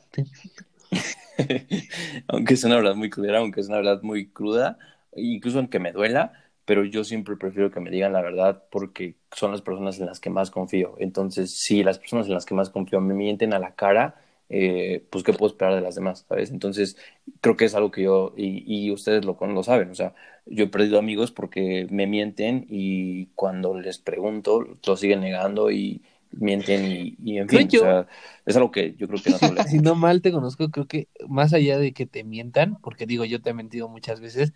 [2.27, 4.77] aunque sea una verdad muy culera, aunque sea una verdad muy cruda,
[5.13, 6.31] incluso aunque me duela,
[6.63, 10.21] pero yo siempre prefiero que me digan la verdad porque son las personas en las
[10.21, 10.95] que más confío.
[10.99, 14.15] Entonces, si las personas en las que más confío me mienten a la cara,
[14.49, 16.51] eh, pues qué puedo esperar de las demás, ¿sabes?
[16.51, 16.97] Entonces,
[17.41, 20.13] creo que es algo que yo, y, y ustedes lo, lo saben, o sea,
[20.45, 26.01] yo he perdido amigos porque me mienten y cuando les pregunto, lo siguen negando y
[26.31, 27.73] mienten y, y en fin, yo.
[27.73, 28.07] o sea,
[28.45, 29.69] es algo que yo creo que no tolero.
[29.69, 33.25] Si no mal te conozco, creo que más allá de que te mientan, porque digo,
[33.25, 34.53] yo te he mentido muchas veces,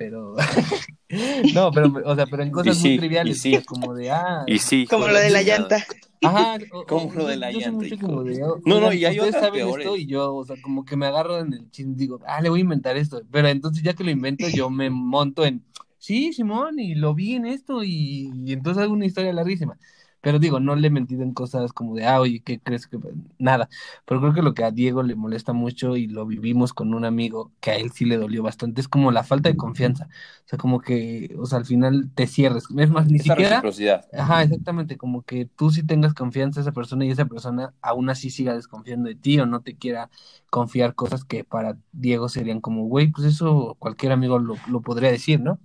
[0.00, 0.34] pero
[1.50, 3.62] no, pero o sea, pero en cosas sí, muy triviales, sí.
[3.66, 5.84] como de ah, Y sí, Como lo de la llanta.
[6.22, 9.18] ajá, o- Como lo de la yo llanta, como de, No, no, "Oigan, y hay
[9.18, 9.86] ustedes otras saben peores.
[9.86, 12.48] esto y yo, o sea, como que me agarro en el chin, digo, ah, le
[12.50, 15.64] voy a inventar esto, pero entonces ya que lo invento, yo me monto en,
[15.98, 19.78] sí, Simón, y lo vi en esto y, y entonces hago una historia larguísima.
[20.20, 22.98] Pero digo, no le he mentido en cosas como de, ah, oye, ¿qué crees que...?
[23.38, 23.68] Nada.
[24.04, 27.04] Pero creo que lo que a Diego le molesta mucho y lo vivimos con un
[27.04, 30.08] amigo que a él sí le dolió bastante es como la falta de confianza.
[30.44, 32.64] O sea, como que, o sea, al final te cierres.
[32.76, 33.50] Es más, ni Esa siquiera...
[33.50, 34.04] reciprocidad.
[34.12, 38.10] Ajá, exactamente, como que tú sí tengas confianza en esa persona y esa persona aún
[38.10, 40.10] así siga desconfiando de ti o no te quiera
[40.50, 45.10] confiar cosas que para Diego serían como, güey, pues eso cualquier amigo lo, lo podría
[45.10, 45.58] decir, ¿no?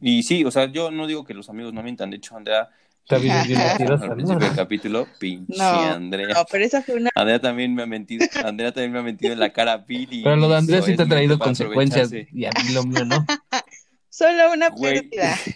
[0.00, 2.68] Y sí, o sea, yo no digo que los amigos no mientan, de hecho, Andrea,
[3.06, 4.14] También es bien al mentirosa, ¿no?
[4.14, 6.28] principio del capítulo, pinche No, Andrea.
[6.34, 7.10] no, pero esa fue una.
[7.14, 10.22] Andrea también me ha mentido, Andrea también me ha mentido en la cara a Billy.
[10.22, 13.24] Pero lo de Andrés sí te ha traído consecuencias y a mí lo mío no.
[14.08, 15.36] Solo una pérdida.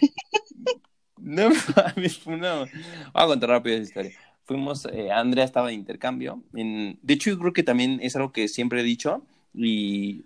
[1.21, 2.59] No mames, fue una...
[2.59, 2.69] Voy
[3.13, 4.11] a contar rápido esa historia.
[4.45, 6.41] Fuimos, eh, Andrea estaba de intercambio.
[6.55, 6.97] En...
[7.01, 9.21] De hecho, yo creo que también es algo que siempre he dicho
[9.53, 10.23] y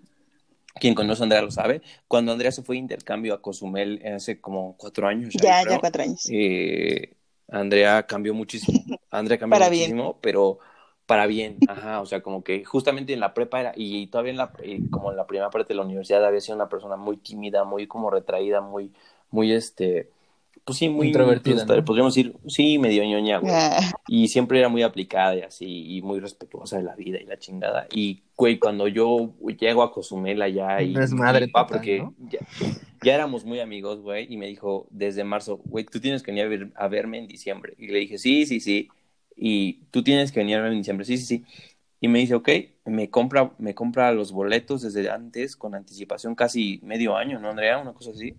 [0.80, 1.82] quien conoce a Andrea lo sabe.
[2.08, 5.34] Cuando Andrea se fue de intercambio a Cozumel hace como cuatro años.
[5.34, 6.32] Ya, ya cuatro años.
[6.32, 7.16] eh,
[7.48, 8.90] Andrea cambió muchísimo.
[9.10, 9.90] Andrea cambió Para bien.
[9.92, 10.58] muchísimo, pero
[11.06, 11.62] para bien.
[11.66, 14.84] Ajá, o sea, como que justamente en la prepa era, y todavía en la, eh,
[14.90, 17.86] como en la primera parte de la universidad había sido una persona muy tímida, muy
[17.86, 18.92] como retraída, muy,
[19.30, 20.10] muy este,
[20.64, 21.84] pues sí, muy Introvertida, pues, ¿no?
[21.84, 23.52] podríamos decir, sí, medio ñoña, güey.
[23.52, 27.26] Ah, Y siempre era muy aplicada y así, y muy respetuosa de la vida y
[27.26, 27.86] la chingada.
[27.92, 30.88] Y, güey, cuando yo llego a Cozumel allá y...
[30.94, 32.14] Un desmadre y- ah, total, porque ¿no?
[32.30, 32.38] ya,
[33.02, 36.44] ya éramos muy amigos, güey, y me dijo desde marzo, güey, tú tienes que venir
[36.46, 37.74] a, ver- a verme en diciembre.
[37.78, 38.88] Y le dije, sí, sí, sí.
[39.36, 41.44] Y tú tienes que venir a verme en diciembre, sí, sí, sí.
[42.00, 42.48] Y me dice, ok,
[42.86, 47.78] me compra, me compra los boletos desde antes, con anticipación casi medio año, ¿no, Andrea?
[47.78, 48.34] Una cosa así.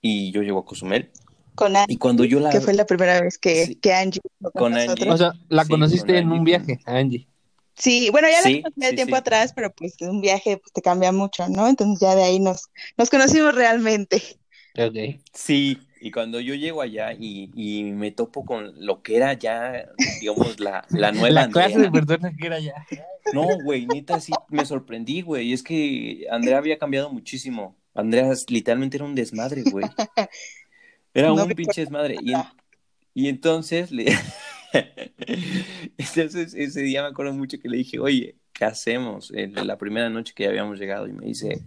[0.00, 1.10] Y yo llego a Cozumel.
[1.54, 2.50] Con Angie, Y cuando yo la...
[2.50, 3.76] que fue la primera vez que, Sí.
[3.76, 4.20] que Angie
[4.52, 5.06] con Con Angie.
[5.06, 5.14] nosotros.
[5.14, 7.28] O sea, la Sí, conociste con en un viaje, a Angie.
[7.76, 9.20] Sí, bueno, ya Sí, la de sí, tiempo sí.
[9.20, 11.68] atrás, pero pues un viaje pues, te cambia mucho, ¿no?
[11.68, 14.22] Entonces ya de ahí nos, nos conocimos realmente.
[14.78, 15.20] Ok.
[15.34, 19.86] Sí, y cuando yo llego allá y, y me topo con lo que era ya,
[20.20, 21.66] digamos, la, la nueva La Andrea.
[21.66, 22.74] clase de persona que era ya.
[23.30, 25.52] No, güey, neta, sí, me sorprendí, güey.
[25.52, 27.76] Es que Andrea había cambiado muchísimo.
[27.94, 29.86] Andrea literalmente era un desmadre, güey.
[31.14, 32.16] Era No un pinche desmadre.
[32.22, 32.42] Y, en-
[33.14, 34.06] y entonces, le...
[35.98, 39.30] entonces, ese día me acuerdo mucho que le dije, oye, ¿qué hacemos?
[39.34, 41.62] Eh, la primera noche que ya habíamos llegado y me dice,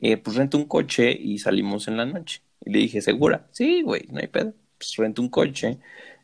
[0.00, 2.42] eh, pues rento un coche y salimos en la noche.
[2.64, 3.48] Y le dije, ¿segura?
[3.52, 4.52] Sí, güey, no hay pedo.
[4.78, 5.78] Pues rento un coche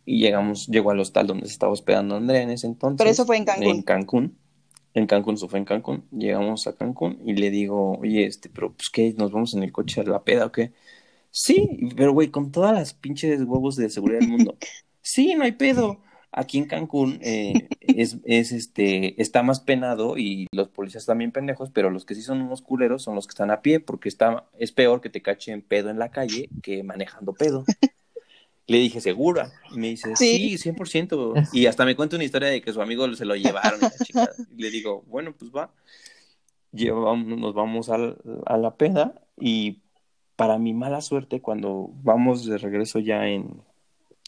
[0.05, 2.99] y llegamos, llegó al hostal donde se estaba hospedando Andrea en ese entonces.
[2.99, 3.67] Pero eso fue en Cancún.
[3.69, 4.39] En Cancún.
[4.95, 6.05] En Cancún, eso fue en Cancún.
[6.11, 9.71] Llegamos a Cancún y le digo, oye, este, pero pues qué, nos vamos en el
[9.71, 10.73] coche a la peda o qué.
[11.31, 14.57] Sí, pero güey, con todas las pinches huevos de seguridad del mundo.
[15.01, 16.03] Sí, no hay pedo.
[16.33, 21.71] Aquí en Cancún eh, es, es este, está más penado y los policías también pendejos,
[21.71, 24.45] pero los que sí son unos culeros son los que están a pie, porque está,
[24.59, 27.65] es peor que te cachen pedo en la calle que manejando pedo.
[28.67, 29.51] Le dije, ¿segura?
[29.75, 30.71] Y me dice, sí, Sí.
[30.73, 31.49] 100%.
[31.55, 34.33] Y hasta me cuenta una historia de que su amigo se lo llevaron y chingada.
[34.55, 35.73] Y le digo, bueno, pues va.
[36.73, 39.79] Llevamos, nos vamos al- a la peda y
[40.39, 43.61] para mi mala suerte, cuando vamos de regreso ya en,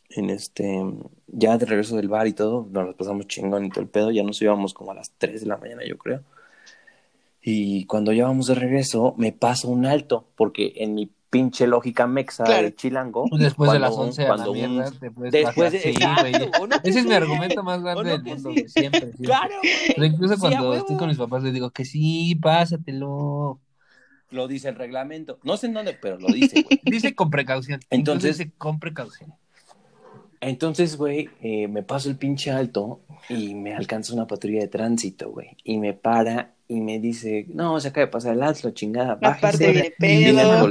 [0.08, 0.84] en este,
[1.28, 4.10] ya de regreso del bar y todo, nos las pasamos chingón y todo el pedo,
[4.10, 6.22] ya nos íbamos como a las 3 de la mañana, yo creo.
[7.42, 12.08] Y cuando ya vamos de regreso, me paso un alto, porque en mi pinche lógica
[12.08, 12.64] mexa Claro.
[12.64, 15.56] de chilango, Después de las un- 11 a la cuando un- mierda, te puedes Después
[15.56, 15.70] bajar.
[15.72, 15.78] de...
[15.78, 16.50] Sí, Exacto, güey.
[16.60, 18.68] ¿o no que Ese es mi argumento más ¿O grande del mundo, sí?
[18.68, 19.26] siempre, siempre.
[19.26, 20.08] Claro, O sea, güey.
[20.10, 23.60] incluso cuando estoy con mis papás les digo que sí, pásatelo.
[24.30, 25.38] Lo dice el reglamento.
[25.42, 26.80] No sé en dónde, pero lo dice, güey.
[26.84, 27.80] Dice con precaución.
[27.90, 29.34] Entonces- dice con precaución.
[30.42, 35.30] Entonces, güey, eh, me paso el pinche alto y me alcanza una patrulla de tránsito,
[35.30, 35.48] güey.
[35.64, 39.70] Y me para y me dice, no, se acaba de pasar el alto, chingada, Aparte
[39.72, 40.70] viene pedo.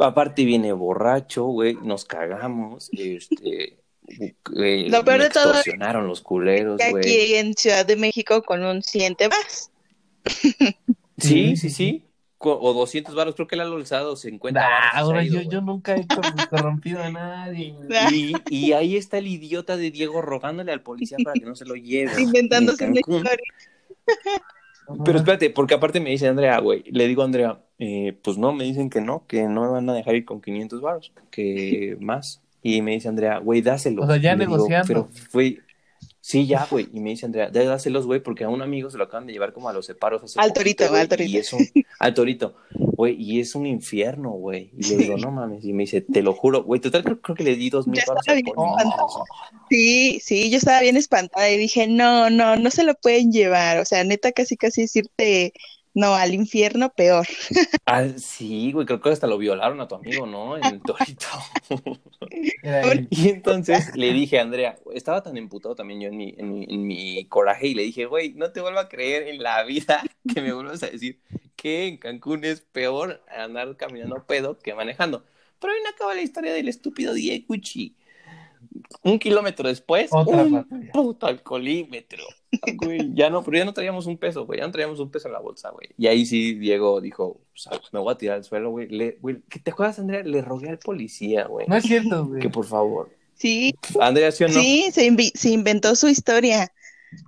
[0.00, 3.78] Aparte viene borracho, güey, nos cagamos, este...
[4.08, 4.34] eh,
[4.88, 5.52] Lo peor me de todo
[6.02, 7.02] los culeros, Que güey.
[7.04, 9.70] aquí en Ciudad de México con un siente más.
[11.18, 12.04] Sí, sí, sí.
[12.40, 14.62] O 200 baros, creo que el alzado se encuentra.
[14.62, 17.72] Nah, ahora yo, yo nunca he cor- corrompido a nadie.
[17.72, 18.32] güey.
[18.48, 21.64] Y, y ahí está el idiota de Diego rogándole al policía para que no se
[21.64, 22.12] lo lleve.
[22.22, 23.38] Inventándose En una historia.
[25.04, 28.52] Pero espérate, porque aparte me dice Andrea, güey, le digo a Andrea, eh, pues no,
[28.52, 31.96] me dicen que no, que no me van a dejar ir con 500 baros, que
[32.00, 32.40] más.
[32.62, 34.04] Y me dice Andrea, güey, dáselos.
[34.04, 34.86] O sea, ya Y le digo, negociando.
[34.86, 35.58] pero, güey,
[36.28, 36.88] sí, ya, güey.
[36.92, 39.54] Y me dice Andrea, dáselos, güey, porque a un amigo se lo acaban de llevar
[39.54, 41.30] como a los separos hace Al poquito, torito, güey, al torito.
[41.30, 41.66] Y es un,
[41.98, 44.70] al torito, güey, y es un infierno, güey.
[44.76, 45.64] Y le digo, no mames.
[45.64, 47.98] Y me dice, te lo juro, güey, total, creo, creo que le di dos mil
[47.98, 48.96] estaba bien espantada.
[49.70, 53.78] Sí, sí, yo estaba bien espantada y dije, no, no, no se lo pueden llevar.
[53.78, 55.54] O sea, neta, casi, casi decirte,
[55.94, 57.26] no, al infierno peor.
[57.90, 60.58] Ah, sí, güey, creo que hasta lo violaron a tu amigo, ¿no?
[60.58, 61.26] En el torito.
[63.10, 66.66] Y entonces le dije a Andrea, estaba tan emputado también yo en mi, en mi,
[66.68, 70.02] en mi coraje y le dije, güey, no te vuelvo a creer en la vida
[70.34, 71.20] que me vuelvas a decir
[71.56, 75.24] que en Cancún es peor andar caminando pedo que manejando.
[75.58, 77.96] Pero ahí no acaba la historia del estúpido Dieguchi.
[79.02, 82.24] Un kilómetro después, Otra un puto alcoholímetro.
[82.76, 85.28] Güey, ya no, pero ya no traíamos un peso, güey, ya no traíamos un peso
[85.28, 85.88] en la bolsa, güey.
[85.98, 88.88] Y ahí sí Diego dijo, "Sabes, me voy a tirar al suelo, güey.
[88.88, 90.22] Le- güey, ¿qué ¿Te acuerdas, Andrea?
[90.22, 92.40] Le rogué al policía, güey, No es cierto, güey.
[92.40, 93.10] que por favor.
[93.34, 94.54] Sí, Andrea, ¿sí o no?
[94.60, 96.72] sí, se, inventó su historia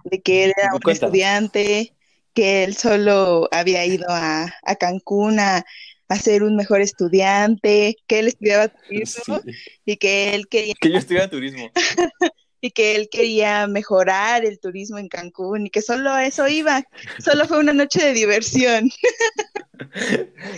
[0.04, 1.14] de que él era un Cuéntanos.
[1.14, 1.94] estudiante,
[2.34, 5.64] que él solo había ido a, a Cancún a,
[6.08, 9.52] a ser un mejor estudiante, que él estudiaba turismo Sí.
[9.84, 11.70] y que él quería Que yo estudié turismo.
[12.60, 16.82] y que él quería mejorar el turismo en Cancún y que solo a eso iba,
[17.18, 18.90] solo fue una noche de diversión.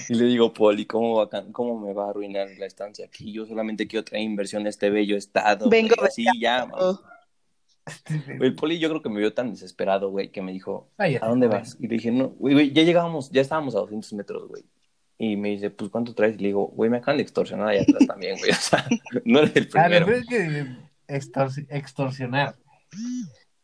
[0.08, 3.32] Y le digo, Poli, ¿cómo, va a ¿cómo me va a arruinar la estancia aquí?
[3.32, 5.70] Yo solamente quiero traer inversión a este bello estado.
[5.70, 6.68] Vengo güey, así ya,
[8.40, 11.26] El Poli yo creo que me vio tan desesperado, güey, que me dijo, Ay, ¿a
[11.28, 11.76] dónde vas?
[11.78, 14.64] Y le dije, no, güey, güey, ya llegábamos, ya estábamos a 200 metros, güey.
[15.18, 16.34] Y me dice, pues, ¿cuánto traes?
[16.34, 18.50] Y le digo, güey, me acaban de extorsionar allá atrás también, güey.
[18.50, 18.84] O sea,
[19.24, 20.06] no eres el primero.
[20.06, 20.66] pero es que
[21.12, 22.56] extorsi- extorsionar.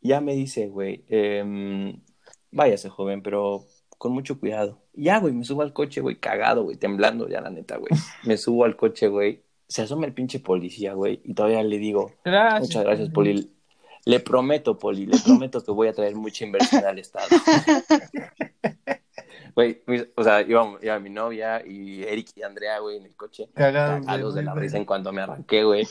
[0.01, 2.01] Ya me dice, güey, em,
[2.51, 3.65] váyase, joven, pero
[3.99, 4.81] con mucho cuidado.
[4.95, 7.91] Ya, güey, me subo al coche, güey, cagado, güey, temblando, ya la neta, güey.
[8.25, 9.43] Me subo al coche, güey.
[9.67, 12.63] Se asoma el pinche policía, güey, y todavía le digo, Gracias.
[12.63, 13.51] muchas gracias, Poli.
[14.07, 17.27] Le prometo, Poli, le prometo que voy a traer mucha inversión al Estado.
[19.55, 23.17] Güey, mis- o sea, íbamos, iba mi novia y Eric y Andrea, güey, en el
[23.17, 23.49] coche.
[23.55, 25.85] Cagados, Cagados de güey, la risa en cuanto me arranqué, güey.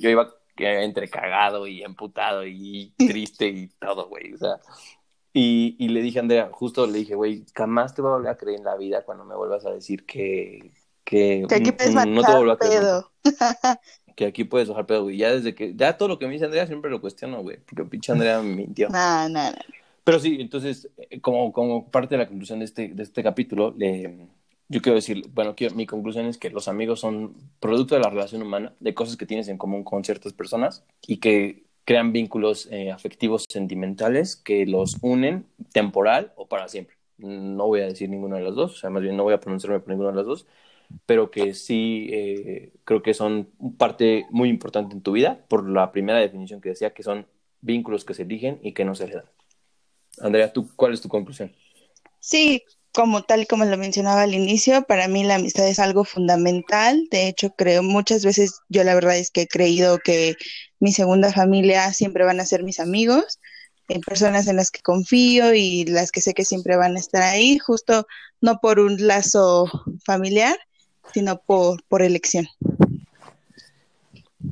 [0.00, 4.34] Yo iba eh, entre cagado y emputado y triste y todo, güey.
[4.34, 4.60] O sea,
[5.32, 8.30] y, y le dije a Andrea, justo le dije, güey, jamás te voy a volver
[8.30, 10.72] a creer en la vida cuando me vuelvas a decir que,
[11.04, 12.80] que, que aquí mm, puedes no te voy a creer.
[12.80, 13.12] pedo.
[14.16, 15.18] Que aquí puedes bajar pedo, güey.
[15.18, 17.58] Ya desde que, ya todo lo que me dice Andrea siempre lo cuestiono, güey.
[17.58, 18.88] Porque pinche Andrea me mintió.
[18.88, 19.56] No, no, no.
[20.04, 23.74] Pero sí, entonces, eh, como, como parte de la conclusión de este, de este capítulo,
[23.76, 24.26] le-
[24.68, 28.10] yo quiero decir, bueno, quiero- mi conclusión es que los amigos son producto de la
[28.10, 32.68] relación humana, de cosas que tienes en común con ciertas personas y que crean vínculos
[32.72, 36.96] eh, afectivos sentimentales que los unen temporal o para siempre.
[37.18, 39.40] No voy a decir ninguno de los dos, o sea, más bien no voy a
[39.40, 40.46] pronunciarme por ninguno de los dos,
[41.06, 43.48] pero que sí eh, creo que son
[43.78, 47.26] parte muy importante en tu vida, por la primera definición que decía, que son
[47.60, 49.24] vínculos que se eligen y que no se heredan.
[50.20, 51.52] Andrea, ¿tú cuál es tu conclusión?
[52.20, 52.62] Sí,
[52.96, 57.06] como tal como lo mencionaba al inicio, para mí la amistad es algo fundamental.
[57.10, 60.36] De hecho, creo muchas veces, yo la verdad es que he creído que
[60.80, 63.38] mi segunda familia siempre van a ser mis amigos,
[63.88, 67.20] en personas en las que confío y las que sé que siempre van a estar
[67.20, 68.06] ahí, justo
[68.40, 69.70] no por un lazo
[70.06, 70.56] familiar,
[71.12, 72.46] sino por, por elección.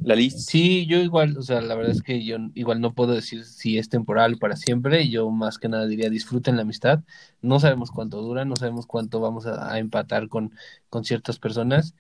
[0.04, 0.40] La lista.
[0.40, 3.78] Sí, yo igual, o sea, la verdad es que yo igual no puedo decir si
[3.78, 7.00] es temporal o para siempre, yo más que nada diría disfruten la amistad,
[7.40, 10.52] no sabemos cuánto dura, no sabemos cuánto vamos a, a empatar con,
[10.90, 11.94] con ciertas personas,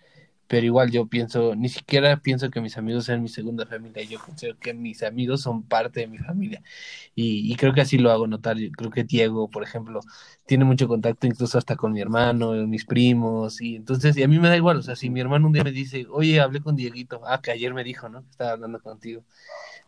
[0.46, 4.18] pero igual yo pienso, ni siquiera pienso que mis amigos sean mi segunda familia, yo
[4.18, 6.62] considero que mis amigos son parte de mi familia
[7.14, 10.00] y, y creo que así lo hago notar, yo creo que Diego, por ejemplo,
[10.46, 14.38] tiene mucho contacto incluso hasta con mi hermano, mis primos, y entonces, y a mí
[14.38, 16.76] me da igual, o sea, si mi hermano un día me dice, oye, hablé con
[16.76, 18.22] Dieguito, ah, que ayer me dijo, ¿no?
[18.22, 19.24] Que estaba hablando contigo.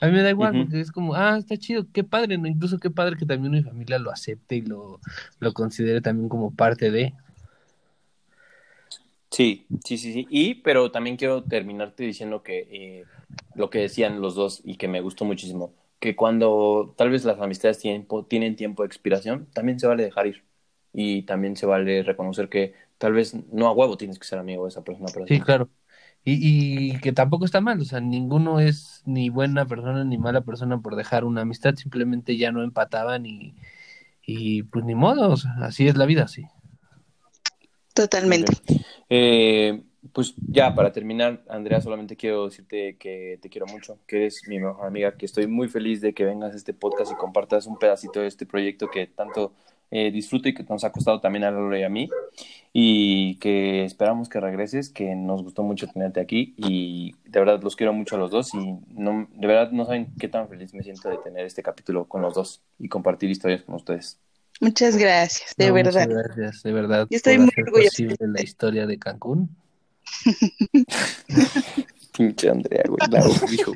[0.00, 2.46] A mí me da igual, porque es como, ah, está chido, qué padre, ¿no?
[2.46, 5.00] Incluso qué padre que también mi familia lo acepte y lo,
[5.40, 7.14] lo considere también como parte de.
[9.36, 10.26] Sí, sí, sí, sí.
[10.30, 13.04] Y, pero también quiero terminarte diciendo que eh,
[13.54, 17.38] lo que decían los dos y que me gustó muchísimo, que cuando tal vez las
[17.38, 20.44] amistades tienen, tienen tiempo de expiración, también se vale dejar ir.
[20.94, 24.64] Y también se vale reconocer que tal vez no a huevo tienes que ser amigo
[24.64, 25.10] de esa persona.
[25.12, 25.68] Pero Sí, claro.
[26.24, 30.40] Y, y que tampoco está mal, o sea, ninguno es ni buena persona ni mala
[30.40, 33.54] persona por dejar una amistad, simplemente ya no empataban y,
[34.22, 36.46] y pues ni modo, o sea, así es la vida, sí.
[37.92, 38.52] Totalmente.
[39.08, 39.82] Eh,
[40.12, 44.58] pues ya, para terminar, Andrea, solamente quiero decirte que te quiero mucho, que eres mi
[44.58, 47.78] mejor amiga, que estoy muy feliz de que vengas a este podcast y compartas un
[47.78, 49.52] pedacito de este proyecto que tanto
[49.90, 52.08] eh, disfruto y que nos ha costado también a Laura y a mí,
[52.72, 57.76] y que esperamos que regreses, que nos gustó mucho tenerte aquí y de verdad los
[57.76, 60.82] quiero mucho a los dos y no, de verdad no saben qué tan feliz me
[60.82, 64.18] siento de tener este capítulo con los dos y compartir historias con ustedes.
[64.60, 66.08] Muchas gracias, de No, verdad.
[66.08, 69.50] Muchas gracias, de verdad, Yo estoy por muy orgullosa la historia de Cancún.
[72.16, 73.72] Pinche Andrea, güey, la dijo,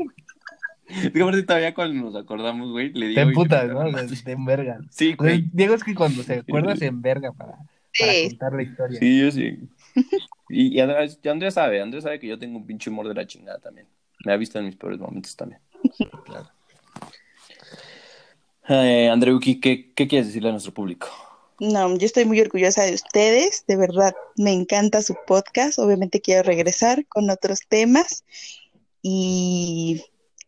[1.13, 3.17] que aparte todavía cuando nos acordamos, güey, le digo...
[3.21, 3.85] Te "Oye, emputas, qué ¿no?
[3.85, 4.07] pedo".
[4.25, 4.89] Te envergan.
[4.91, 5.49] Sí, güey.
[5.53, 7.53] Diego es que cuando se acuerda se enverga para,
[7.99, 8.29] para Sí.
[8.31, 8.99] contar la historia.
[8.99, 9.59] Sí, yo sí.
[10.49, 13.15] Y, y Andrea, y Andrea sabe, Andrea sabe que yo tengo un pinche humor de
[13.15, 13.87] la chingada también.
[14.25, 15.61] Me ha visto en mis peores momentos también.
[16.25, 16.49] Claro.
[18.73, 21.09] Eh, Andreuki, ¿qué, ¿qué quieres decirle a nuestro público?
[21.59, 26.45] No, yo estoy muy orgullosa de ustedes, de verdad, me encanta su podcast, obviamente quiero
[26.45, 28.25] regresar con otros temas
[29.03, 30.05] y,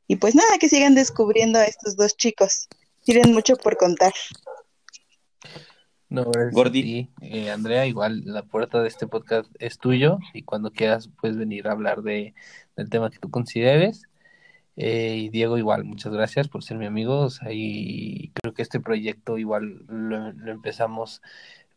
[0.06, 2.68] y pues nada, que sigan descubriendo a estos dos chicos,
[3.04, 4.12] tienen mucho por contar.
[6.08, 6.82] No, gracias a Gordi.
[6.82, 7.10] ti.
[7.22, 11.66] Eh, Andrea, igual la puerta de este podcast es tuyo y cuando quieras puedes venir
[11.66, 12.34] a hablar de,
[12.76, 14.04] del tema que tú consideres.
[14.76, 17.20] Eh, y Diego, igual, muchas gracias por ser mi amigo.
[17.20, 21.22] O sea, y creo que este proyecto igual lo, lo empezamos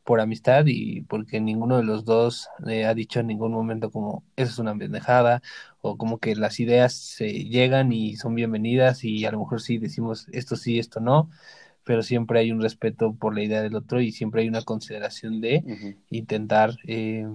[0.05, 4.23] por amistad y porque ninguno de los dos eh, ha dicho en ningún momento como
[4.35, 5.41] eso es una pendejada
[5.81, 9.79] o como que las ideas se llegan y son bienvenidas y a lo mejor sí
[9.79, 11.31] decimos esto sí, esto no,
[11.83, 15.41] pero siempre hay un respeto por la idea del otro y siempre hay una consideración
[15.41, 15.63] de
[16.11, 17.27] intentar, eh,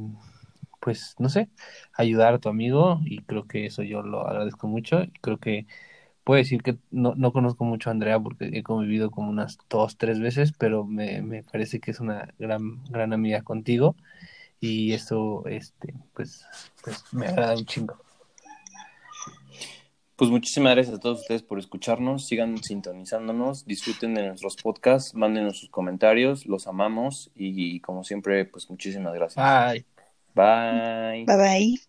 [0.80, 1.48] pues, no sé,
[1.94, 5.66] ayudar a tu amigo y creo que eso yo lo agradezco mucho y creo que
[6.24, 9.96] puedo decir que no, no conozco mucho a Andrea porque he convivido como unas dos,
[9.96, 13.96] tres veces, pero me, me parece que es una gran, gran amiga contigo
[14.60, 16.46] y eso, este, pues,
[16.82, 17.96] pues me agrada un chingo.
[20.16, 25.58] Pues muchísimas gracias a todos ustedes por escucharnos, sigan sintonizándonos, disfruten de nuestros podcasts, mándenos
[25.58, 29.42] sus comentarios, los amamos y como siempre, pues muchísimas gracias.
[29.42, 29.89] Bye.
[30.34, 31.26] Bye.
[31.26, 31.80] Bye bye.